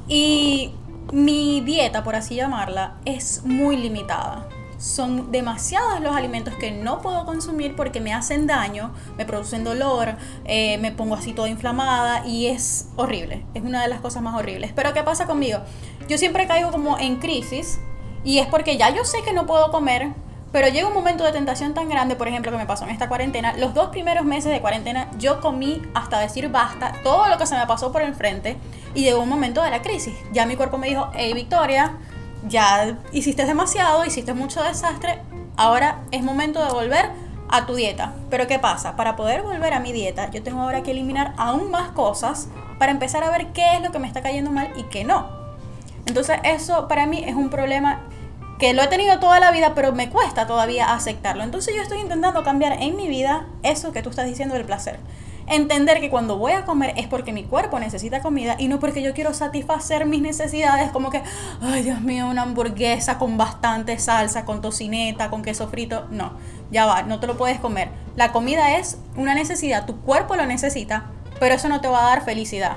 y 0.09 0.72
mi 1.12 1.61
dieta, 1.61 2.05
por 2.05 2.14
así 2.14 2.35
llamarla, 2.37 2.94
es 3.05 3.44
muy 3.44 3.77
limitada. 3.77 4.48
Son 4.79 5.31
demasiados 5.31 6.01
los 6.01 6.16
alimentos 6.16 6.55
que 6.55 6.72
no 6.72 7.01
puedo 7.01 7.25
consumir 7.25 7.77
porque 7.77 8.01
me 8.01 8.12
hacen 8.12 8.48
daño, 8.48 8.92
me 9.16 9.25
producen 9.25 9.62
dolor, 9.62 10.16
eh, 10.44 10.77
me 10.79 10.90
pongo 10.90 11.14
así 11.14 11.33
toda 11.33 11.48
inflamada 11.48 12.27
y 12.27 12.46
es 12.46 12.88
horrible. 12.96 13.46
Es 13.55 13.62
una 13.62 13.81
de 13.83 13.88
las 13.88 14.01
cosas 14.01 14.22
más 14.22 14.35
horribles. 14.35 14.72
Pero 14.75 14.92
¿qué 14.92 15.05
pasa 15.05 15.27
conmigo? 15.27 15.61
Yo 16.09 16.18
siempre 16.18 16.48
caigo 16.48 16.72
como 16.72 16.98
en 16.98 17.20
crisis 17.20 17.79
y 18.25 18.38
es 18.38 18.46
porque 18.46 18.77
ya 18.77 18.90
yo 18.90 19.05
sé 19.05 19.18
que 19.25 19.33
no 19.33 19.46
puedo 19.46 19.70
comer, 19.70 20.14
pero 20.53 20.69
llega 20.69 20.87
un 20.87 20.95
momento 20.95 21.25
de 21.25 21.33
tentación 21.33 21.73
tan 21.73 21.88
grande, 21.88 22.15
por 22.15 22.29
ejemplo, 22.29 22.53
que 22.53 22.59
me 22.59 22.67
pasó 22.67 22.85
en 22.85 22.91
esta 22.91 23.09
cuarentena. 23.09 23.55
Los 23.57 23.73
dos 23.73 23.88
primeros 23.88 24.25
meses 24.25 24.53
de 24.53 24.61
cuarentena 24.61 25.11
yo 25.19 25.41
comí 25.41 25.81
hasta 25.95 26.21
decir 26.21 26.51
basta, 26.51 26.93
todo 27.03 27.27
lo 27.29 27.38
que 27.38 27.47
se 27.47 27.57
me 27.57 27.67
pasó 27.67 27.91
por 27.91 28.03
enfrente 28.03 28.59
y 28.95 29.03
llegó 29.03 29.23
un 29.23 29.31
momento 29.31 29.62
de 29.62 29.71
la 29.71 29.81
crisis. 29.81 30.15
Ya 30.33 30.45
mi 30.45 30.57
cuerpo 30.57 30.77
me 30.77 30.88
dijo, 30.88 31.09
hey 31.15 31.33
Victoria, 31.33 31.97
ya 32.47 32.99
hiciste 33.12 33.47
demasiado, 33.47 34.05
hiciste 34.05 34.35
mucho 34.35 34.62
desastre, 34.62 35.21
ahora 35.57 36.03
es 36.11 36.23
momento 36.23 36.62
de 36.62 36.71
volver 36.71 37.11
a 37.49 37.65
tu 37.65 37.75
dieta. 37.75 38.15
Pero 38.29 38.47
¿qué 38.47 38.59
pasa? 38.59 38.95
Para 38.95 39.17
poder 39.17 39.43
volver 39.43 39.73
a 39.73 39.81
mi 39.81 39.93
dieta, 39.93 40.31
yo 40.31 40.43
tengo 40.43 40.61
ahora 40.61 40.83
que 40.83 40.91
eliminar 40.91 41.33
aún 41.38 41.71
más 41.71 41.91
cosas 41.93 42.49
para 42.79 42.93
empezar 42.93 43.25
a 43.25 43.31
ver 43.31 43.49
qué 43.53 43.77
es 43.77 43.83
lo 43.83 43.91
que 43.91 43.99
me 43.99 44.07
está 44.07 44.23
cayendo 44.23 44.51
mal 44.51 44.71
y 44.77 44.83
qué 44.85 45.05
no. 45.05 45.31
Entonces 46.05 46.38
eso 46.45 46.88
para 46.88 47.07
mí 47.07 47.23
es 47.25 47.37
un 47.37 47.49
problema 47.49 48.01
que 48.62 48.75
lo 48.75 48.83
he 48.85 48.87
tenido 48.87 49.18
toda 49.18 49.40
la 49.40 49.51
vida, 49.51 49.75
pero 49.75 49.92
me 49.92 50.09
cuesta 50.09 50.46
todavía 50.46 50.94
aceptarlo. 50.94 51.42
Entonces 51.42 51.75
yo 51.75 51.83
estoy 51.83 51.98
intentando 51.98 52.44
cambiar 52.44 52.81
en 52.81 52.94
mi 52.94 53.09
vida 53.09 53.48
eso 53.64 53.90
que 53.90 54.03
tú 54.03 54.11
estás 54.11 54.25
diciendo 54.25 54.55
del 54.55 54.64
placer. 54.64 55.01
Entender 55.48 55.98
que 55.98 56.11
cuando 56.11 56.38
voy 56.38 56.53
a 56.53 56.64
comer 56.64 56.94
es 56.96 57.09
porque 57.09 57.33
mi 57.33 57.42
cuerpo 57.42 57.81
necesita 57.81 58.20
comida 58.20 58.55
y 58.61 58.68
no 58.68 58.79
porque 58.79 59.03
yo 59.03 59.14
quiero 59.14 59.35
satisfacer 59.35 60.07
mis 60.07 60.22
necesidades 60.22 60.92
como 60.92 61.11
que, 61.11 61.25
ay 61.61 61.83
Dios 61.83 62.03
mío, 62.03 62.29
una 62.29 62.42
hamburguesa 62.42 63.18
con 63.18 63.37
bastante 63.37 63.98
salsa, 63.98 64.44
con 64.44 64.61
tocineta, 64.61 65.29
con 65.29 65.42
queso 65.42 65.66
frito. 65.66 66.07
No, 66.12 66.35
ya 66.70 66.87
va, 66.87 67.03
no 67.03 67.18
te 67.18 67.27
lo 67.27 67.37
puedes 67.37 67.59
comer. 67.59 67.88
La 68.14 68.31
comida 68.31 68.77
es 68.77 68.96
una 69.16 69.35
necesidad, 69.35 69.87
tu 69.87 70.03
cuerpo 70.03 70.37
lo 70.37 70.46
necesita, 70.46 71.07
pero 71.40 71.57
eso 71.57 71.68
no 71.68 71.81
te 71.81 71.88
va 71.88 72.07
a 72.07 72.11
dar 72.11 72.25
felicidad. 72.25 72.77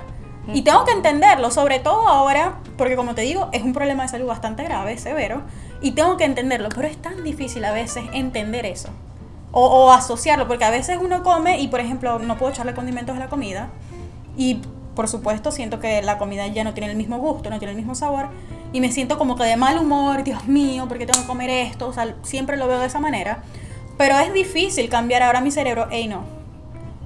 Y 0.53 0.61
tengo 0.61 0.85
que 0.85 0.91
entenderlo, 0.91 1.49
sobre 1.49 1.79
todo 1.79 2.07
ahora, 2.07 2.59
porque 2.77 2.95
como 2.95 3.15
te 3.15 3.21
digo, 3.21 3.49
es 3.51 3.63
un 3.63 3.73
problema 3.73 4.03
de 4.03 4.09
salud 4.09 4.27
bastante 4.27 4.63
grave, 4.63 4.97
severo, 4.97 5.43
y 5.85 5.91
tengo 5.91 6.17
que 6.17 6.23
entenderlo, 6.23 6.69
pero 6.69 6.87
es 6.87 6.97
tan 6.99 7.23
difícil 7.23 7.63
a 7.63 7.71
veces 7.71 8.05
entender 8.11 8.65
eso. 8.65 8.89
O, 9.51 9.91
asociarlo, 9.91 10.47
porque 10.47 10.65
a 10.65 10.71
veces 10.71 10.97
uno 10.99 11.21
come 11.21 11.59
y, 11.59 11.67
por 11.67 11.79
ejemplo, 11.79 12.17
no 12.17 12.39
puedo 12.39 12.51
echarle 12.51 12.73
condimentos 12.73 13.15
a 13.15 13.19
la 13.19 13.29
comida, 13.29 13.69
y 14.35 14.61
por 14.95 15.07
supuesto 15.07 15.51
siento 15.51 15.79
que 15.79 16.01
la 16.01 16.17
comida 16.17 16.47
ya 16.47 16.63
no 16.63 16.73
tiene 16.73 16.89
el 16.89 16.97
mismo 16.97 17.19
gusto, 17.19 17.51
no 17.51 17.59
tiene 17.59 17.73
el 17.73 17.77
mismo 17.77 17.93
sabor, 17.93 18.29
y 18.73 18.81
me 18.81 18.91
siento 18.91 19.19
como 19.19 19.35
que 19.35 19.43
de 19.43 19.57
mal 19.57 19.77
humor, 19.77 20.23
Dios 20.23 20.47
mío, 20.47 20.87
porque 20.87 21.05
tengo 21.05 21.21
que 21.21 21.27
comer 21.27 21.51
esto? 21.51 21.87
O 21.87 21.93
sea, 21.93 22.15
siempre 22.23 22.57
lo 22.57 22.67
veo 22.67 22.79
de 22.79 22.87
esa 22.87 22.99
manera. 22.99 23.43
Pero 23.95 24.17
es 24.17 24.33
difícil 24.33 24.89
cambiar 24.89 25.21
ahora 25.21 25.39
mi 25.39 25.51
cerebro, 25.51 25.87
hey 25.91 26.07
no, 26.07 26.23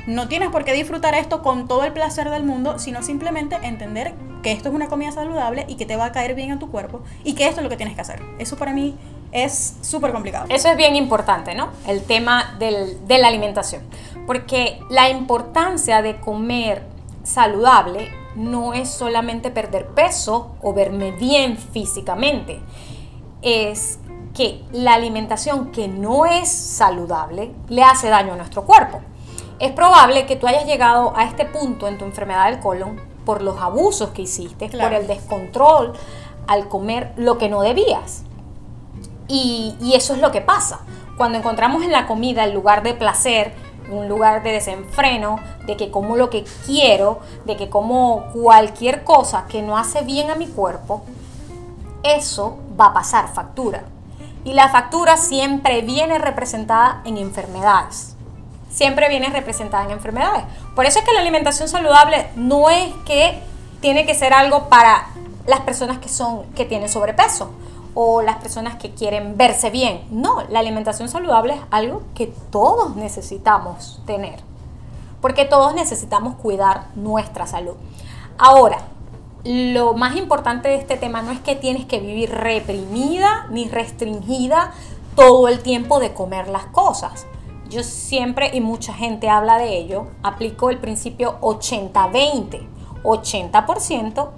no 0.08 0.28
tienes 0.28 0.50
por 0.50 0.66
qué 0.66 0.74
disfrutar 0.74 1.14
esto 1.16 1.42
con 1.42 1.68
todo 1.68 1.84
el 1.84 1.94
placer 1.94 2.30
del 2.30 2.44
mundo, 2.44 2.80
sino 2.80 3.04
simplemente 3.04 3.58
entender 3.62 4.14
que 4.42 4.52
esto 4.52 4.70
es 4.70 4.76
una 4.76 4.88
comida 4.88 5.12
saludable 5.12 5.66
y 5.68 5.76
que 5.76 5.86
te 5.86 5.96
va 5.96 6.06
a 6.06 6.12
caer 6.12 6.34
bien 6.36 6.52
a 6.52 6.60
tu 6.60 6.72
cuerpo 6.72 7.02
y 7.24 7.34
que 7.34 7.48
esto 7.48 7.60
es 7.60 7.64
lo 7.64 7.70
que 7.70 7.78
tienes 7.78 7.96
que 7.96 8.02
hacer. 8.02 8.22
Eso 8.40 8.58
para 8.58 8.74
mí 8.74 8.96
es 9.32 9.78
súper 9.82 10.12
complicado. 10.12 10.48
Eso 10.50 10.70
es 10.70 10.78
bien 10.78 10.96
importante, 10.96 11.54
¿no? 11.56 11.70
El 11.88 12.04
tema 12.04 12.56
de 12.58 13.20
la 13.20 13.28
alimentación. 13.28 13.84
Porque 14.26 14.82
la 14.90 15.10
importancia 15.10 16.02
de 16.02 16.20
comer 16.20 16.84
saludable 17.24 18.12
no 18.36 18.74
es 18.74 18.90
solamente 18.90 19.52
perder 19.52 19.88
peso 19.88 20.56
o 20.62 20.74
verme 20.74 21.12
bien 21.12 21.58
físicamente. 21.58 22.62
Es 23.42 24.00
que 24.34 24.64
la 24.72 24.94
alimentación 24.94 25.72
que 25.72 25.88
no 25.88 26.26
es 26.26 26.50
saludable 26.50 27.52
le 27.68 27.84
hace 27.84 28.10
daño 28.10 28.34
a 28.34 28.38
nuestro 28.38 28.64
cuerpo. 28.66 29.02
Es 29.60 29.74
probable 29.74 30.26
que 30.26 30.38
tú 30.38 30.48
hayas 30.48 30.66
llegado 30.66 31.14
a 31.18 31.26
este 31.26 31.44
punto 31.44 31.90
en 31.90 31.98
tu 31.98 32.06
enfermedad 32.06 32.50
del 32.50 32.62
colon 32.62 32.98
por 33.26 33.42
los 33.42 33.60
abusos 33.60 34.12
que 34.12 34.22
hiciste, 34.22 34.70
por 34.70 34.94
el 34.94 35.06
descontrol 35.06 35.94
al 36.48 36.70
comer 36.70 37.12
lo 37.18 37.38
que 37.38 37.50
no 37.50 37.62
debías. 37.62 38.24
Y, 39.28 39.76
eso 39.94 40.14
es 40.14 40.22
lo 40.22 40.32
que 40.32 40.40
pasa. 40.40 40.80
Cuando 41.18 41.38
encontramos 41.38 41.84
en 41.84 41.92
la 41.92 42.08
comida 42.08 42.46
el 42.46 42.54
lugar 42.54 42.84
de 42.84 42.94
placer, 42.94 43.54
un 43.92 44.08
lugar 44.08 44.44
de 44.44 44.54
desenfreno, 44.54 45.40
de 45.66 45.76
que 45.76 45.92
como 45.92 46.16
lo 46.16 46.30
que 46.30 46.46
quiero, 46.66 47.20
de 47.46 47.58
que 47.58 47.70
como 47.70 48.28
cualquier 48.32 49.04
cosa 49.04 49.46
que 49.50 49.62
no 49.62 49.78
hace 49.78 50.04
bien 50.04 50.32
a 50.32 50.36
mi 50.36 50.48
cuerpo, 50.48 51.04
eso 52.04 52.58
va 52.80 52.88
a 52.88 52.94
pasar 52.94 53.28
factura. 53.28 53.84
Y 54.46 54.54
la 54.54 54.70
factura 54.70 55.18
siempre 55.18 55.82
viene 55.82 56.18
representada 56.18 57.02
en 57.04 57.18
enfermedades 57.18 58.09
siempre 58.70 59.10
viene 59.10 59.30
representada 59.30 59.86
en 59.86 59.92
enfermedades. 59.92 60.44
Por 60.76 60.86
eso 60.86 61.00
es 61.00 61.06
que 61.06 61.14
la 61.14 61.22
alimentación 61.22 61.68
saludable 61.68 62.28
no 62.36 62.70
es 62.70 62.94
que 63.06 63.42
tiene 63.82 64.06
que 64.06 64.16
ser 64.16 64.34
algo 64.34 64.70
para 64.70 65.08
las 65.46 65.62
personas 65.62 65.98
que 65.98 66.10
son 66.10 66.44
que 66.56 66.66
tienen 66.66 66.90
sobrepeso 66.90 67.52
o 67.94 68.22
las 68.22 68.38
personas 68.38 68.76
que 68.76 68.92
quieren 68.92 69.36
verse 69.36 69.70
bien. 69.70 70.04
No, 70.12 70.44
la 70.50 70.60
alimentación 70.60 71.10
saludable 71.10 71.56
es 71.56 71.62
algo 71.72 72.04
que 72.14 72.28
todos 72.52 72.96
necesitamos 72.96 74.02
tener. 74.06 74.40
Porque 75.22 75.44
todos 75.44 75.74
necesitamos 75.74 76.36
cuidar 76.36 76.86
nuestra 76.96 77.46
salud. 77.46 77.74
Ahora, 78.38 78.78
lo 79.44 79.94
más 79.94 80.16
importante 80.16 80.70
de 80.70 80.76
este 80.76 80.98
tema 80.98 81.22
no 81.22 81.32
es 81.32 81.40
que 81.40 81.56
tienes 81.56 81.86
que 81.86 82.00
vivir 82.00 82.32
reprimida 82.32 83.48
ni 83.50 83.68
restringida 83.68 84.72
todo 85.16 85.48
el 85.48 85.60
tiempo 85.60 86.00
de 86.00 86.14
comer 86.14 86.48
las 86.48 86.66
cosas 86.68 87.26
yo 87.70 87.84
siempre, 87.84 88.52
y 88.54 88.62
mucha 88.62 88.94
gente 88.94 89.30
habla 89.30 89.58
de 89.58 89.78
ello, 89.78 90.08
aplico 90.24 90.70
el 90.70 90.80
principio 90.80 91.40
80-20. 91.42 92.68
80%, 93.04 94.30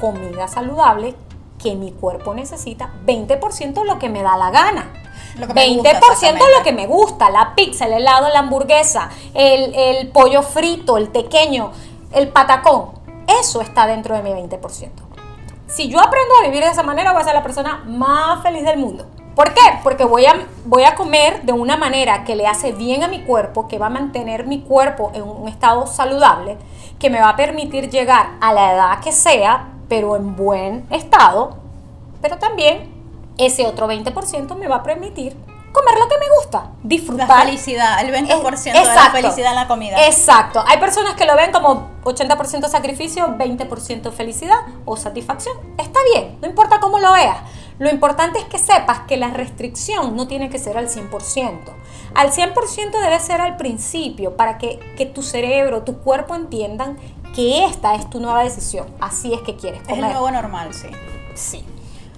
comida 0.00 0.48
saludable 0.48 1.14
que 1.58 1.74
mi 1.74 1.92
cuerpo 1.92 2.34
necesita, 2.34 2.92
20% 3.04 3.84
lo 3.84 3.98
que 3.98 4.08
me 4.08 4.22
da 4.22 4.36
la 4.36 4.50
gana. 4.50 4.92
20% 5.36 6.38
lo 6.56 6.64
que 6.64 6.72
me 6.72 6.86
gusta, 6.86 7.30
la 7.30 7.54
pizza, 7.54 7.86
el 7.86 7.92
helado, 7.92 8.28
la 8.28 8.40
hamburguesa, 8.40 9.10
el, 9.34 9.74
el 9.74 10.08
pollo 10.08 10.42
frito, 10.42 10.96
el 10.96 11.08
pequeño, 11.08 11.72
el 12.12 12.28
patacón. 12.28 12.90
Eso 13.40 13.60
está 13.60 13.86
dentro 13.86 14.16
de 14.16 14.22
mi 14.22 14.30
20%. 14.30 14.90
Si 15.66 15.88
yo 15.88 16.00
aprendo 16.00 16.34
a 16.40 16.46
vivir 16.46 16.64
de 16.64 16.70
esa 16.70 16.82
manera, 16.82 17.12
voy 17.12 17.20
a 17.20 17.24
ser 17.24 17.34
la 17.34 17.42
persona 17.42 17.84
más 17.86 18.42
feliz 18.42 18.64
del 18.64 18.78
mundo. 18.78 19.06
¿Por 19.38 19.54
qué? 19.54 19.60
Porque 19.84 20.02
voy 20.02 20.26
a, 20.26 20.34
voy 20.64 20.82
a 20.82 20.96
comer 20.96 21.42
de 21.42 21.52
una 21.52 21.76
manera 21.76 22.24
que 22.24 22.34
le 22.34 22.48
hace 22.48 22.72
bien 22.72 23.04
a 23.04 23.06
mi 23.06 23.22
cuerpo, 23.22 23.68
que 23.68 23.78
va 23.78 23.86
a 23.86 23.88
mantener 23.88 24.48
mi 24.48 24.62
cuerpo 24.62 25.12
en 25.14 25.22
un 25.22 25.46
estado 25.46 25.86
saludable, 25.86 26.58
que 26.98 27.08
me 27.08 27.20
va 27.20 27.28
a 27.28 27.36
permitir 27.36 27.88
llegar 27.88 28.30
a 28.40 28.52
la 28.52 28.72
edad 28.72 28.98
que 28.98 29.12
sea, 29.12 29.68
pero 29.88 30.16
en 30.16 30.34
buen 30.34 30.88
estado, 30.90 31.56
pero 32.20 32.38
también 32.38 32.92
ese 33.38 33.64
otro 33.64 33.86
20% 33.86 34.56
me 34.56 34.66
va 34.66 34.74
a 34.74 34.82
permitir 34.82 35.36
comer 35.72 35.98
lo 36.00 36.08
que 36.08 36.18
me 36.18 36.26
gusta, 36.40 36.70
disfrutar. 36.82 37.28
La 37.28 37.44
felicidad, 37.44 38.00
el 38.00 38.12
20% 38.12 38.72
de 38.72 38.84
la 38.84 39.10
felicidad 39.12 39.50
en 39.50 39.54
la 39.54 39.68
comida. 39.68 40.04
Exacto. 40.04 40.64
Hay 40.66 40.78
personas 40.78 41.14
que 41.14 41.26
lo 41.26 41.36
ven 41.36 41.52
como 41.52 41.90
80% 42.02 42.68
sacrificio, 42.68 43.28
20% 43.38 44.10
felicidad 44.10 44.58
o 44.84 44.96
satisfacción. 44.96 45.56
Está 45.78 46.00
bien, 46.12 46.38
no 46.42 46.48
importa 46.48 46.80
cómo 46.80 46.98
lo 46.98 47.12
veas. 47.12 47.36
Lo 47.78 47.90
importante 47.90 48.38
es 48.38 48.44
que 48.46 48.58
sepas 48.58 49.00
que 49.00 49.16
la 49.16 49.28
restricción 49.28 50.16
no 50.16 50.26
tiene 50.26 50.50
que 50.50 50.58
ser 50.58 50.76
al 50.76 50.88
100%. 50.88 51.58
Al 52.14 52.30
100% 52.32 53.00
debe 53.02 53.20
ser 53.20 53.40
al 53.40 53.56
principio 53.56 54.36
para 54.36 54.58
que, 54.58 54.78
tu 55.14 55.22
cerebro, 55.22 55.82
tu 55.82 55.98
cuerpo 55.98 56.34
entiendan 56.34 56.98
que 57.34 57.64
esta 57.64 57.94
es 57.94 58.08
tu 58.10 58.20
nueva 58.20 58.42
decisión. 58.42 58.86
Así 59.00 59.32
es 59.32 59.42
que 59.42 59.56
quieres 59.56 59.82
comer. 59.82 59.98
Es 59.98 60.04
el 60.04 60.10
nuevo 60.10 60.30
normal, 60.30 60.74
sí. 60.74 60.88
Sí. 61.34 61.64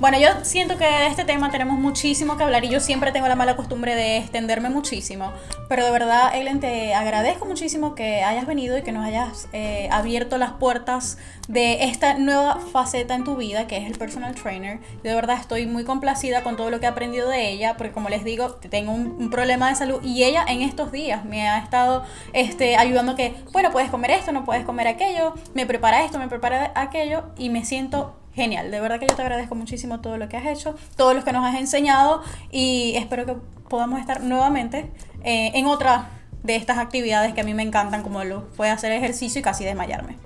Bueno, 0.00 0.18
yo 0.18 0.28
siento 0.44 0.78
que 0.78 0.86
de 0.86 1.08
este 1.08 1.26
tema 1.26 1.50
tenemos 1.50 1.78
muchísimo 1.78 2.38
que 2.38 2.42
hablar 2.42 2.64
y 2.64 2.70
yo 2.70 2.80
siempre 2.80 3.12
tengo 3.12 3.28
la 3.28 3.36
mala 3.36 3.54
costumbre 3.54 3.94
de 3.94 4.16
extenderme 4.16 4.70
muchísimo. 4.70 5.30
Pero 5.68 5.84
de 5.84 5.90
verdad, 5.90 6.34
Ellen, 6.34 6.58
te 6.58 6.94
agradezco 6.94 7.44
muchísimo 7.44 7.94
que 7.94 8.22
hayas 8.22 8.46
venido 8.46 8.78
y 8.78 8.82
que 8.82 8.92
nos 8.92 9.04
hayas 9.04 9.50
eh, 9.52 9.90
abierto 9.92 10.38
las 10.38 10.52
puertas 10.52 11.18
de 11.48 11.84
esta 11.84 12.14
nueva 12.14 12.60
faceta 12.72 13.14
en 13.14 13.24
tu 13.24 13.36
vida, 13.36 13.66
que 13.66 13.76
es 13.76 13.86
el 13.86 13.98
personal 13.98 14.34
trainer. 14.34 14.80
Yo 15.04 15.10
de 15.10 15.14
verdad 15.14 15.36
estoy 15.38 15.66
muy 15.66 15.84
complacida 15.84 16.42
con 16.42 16.56
todo 16.56 16.70
lo 16.70 16.80
que 16.80 16.86
he 16.86 16.88
aprendido 16.88 17.28
de 17.28 17.50
ella, 17.50 17.76
porque 17.76 17.92
como 17.92 18.08
les 18.08 18.24
digo, 18.24 18.52
tengo 18.70 18.92
un, 18.92 19.28
problema 19.30 19.68
de 19.68 19.74
salud 19.74 20.00
y 20.02 20.24
ella 20.24 20.46
en 20.48 20.62
estos 20.62 20.92
días 20.92 21.26
me 21.26 21.46
ha 21.46 21.58
estado 21.58 22.04
este, 22.32 22.76
ayudando 22.76 23.16
que, 23.16 23.34
bueno, 23.52 23.70
puedes 23.70 23.90
comer 23.90 24.12
esto, 24.12 24.32
no 24.32 24.46
puedes 24.46 24.64
comer 24.64 24.88
aquello, 24.88 25.34
me 25.52 25.66
prepara 25.66 26.04
esto, 26.04 26.18
me 26.18 26.26
prepara 26.26 26.72
aquello 26.74 27.24
y 27.36 27.50
me 27.50 27.66
siento 27.66 28.19
genial. 28.40 28.70
De 28.70 28.80
verdad 28.80 28.98
que 28.98 29.06
yo 29.06 29.14
te 29.14 29.20
agradezco 29.20 29.54
muchísimo 29.54 30.00
todo 30.00 30.16
lo 30.16 30.28
que 30.30 30.38
has 30.38 30.46
hecho, 30.46 30.74
todos 30.96 31.14
los 31.14 31.24
que 31.24 31.32
nos 31.32 31.44
has 31.44 31.60
enseñado 31.60 32.22
y 32.50 32.94
espero 32.96 33.26
que 33.26 33.34
podamos 33.68 34.00
estar 34.00 34.22
nuevamente 34.22 34.90
eh, 35.22 35.50
en 35.54 35.66
otra 35.66 36.08
de 36.42 36.56
estas 36.56 36.78
actividades 36.78 37.34
que 37.34 37.42
a 37.42 37.44
mí 37.44 37.52
me 37.52 37.62
encantan, 37.62 38.02
como 38.02 38.24
lo 38.24 38.46
fue 38.56 38.70
hacer 38.70 38.92
ejercicio 38.92 39.40
y 39.40 39.42
casi 39.42 39.64
desmayarme. 39.64 40.16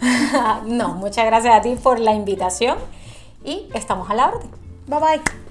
no, 0.66 0.94
muchas 0.94 1.24
gracias 1.24 1.54
a 1.54 1.62
ti 1.62 1.74
por 1.82 2.00
la 2.00 2.12
invitación 2.12 2.76
y 3.44 3.68
estamos 3.72 4.10
a 4.10 4.14
la 4.14 4.28
orden. 4.28 4.50
Bye 4.86 5.00
bye. 5.00 5.43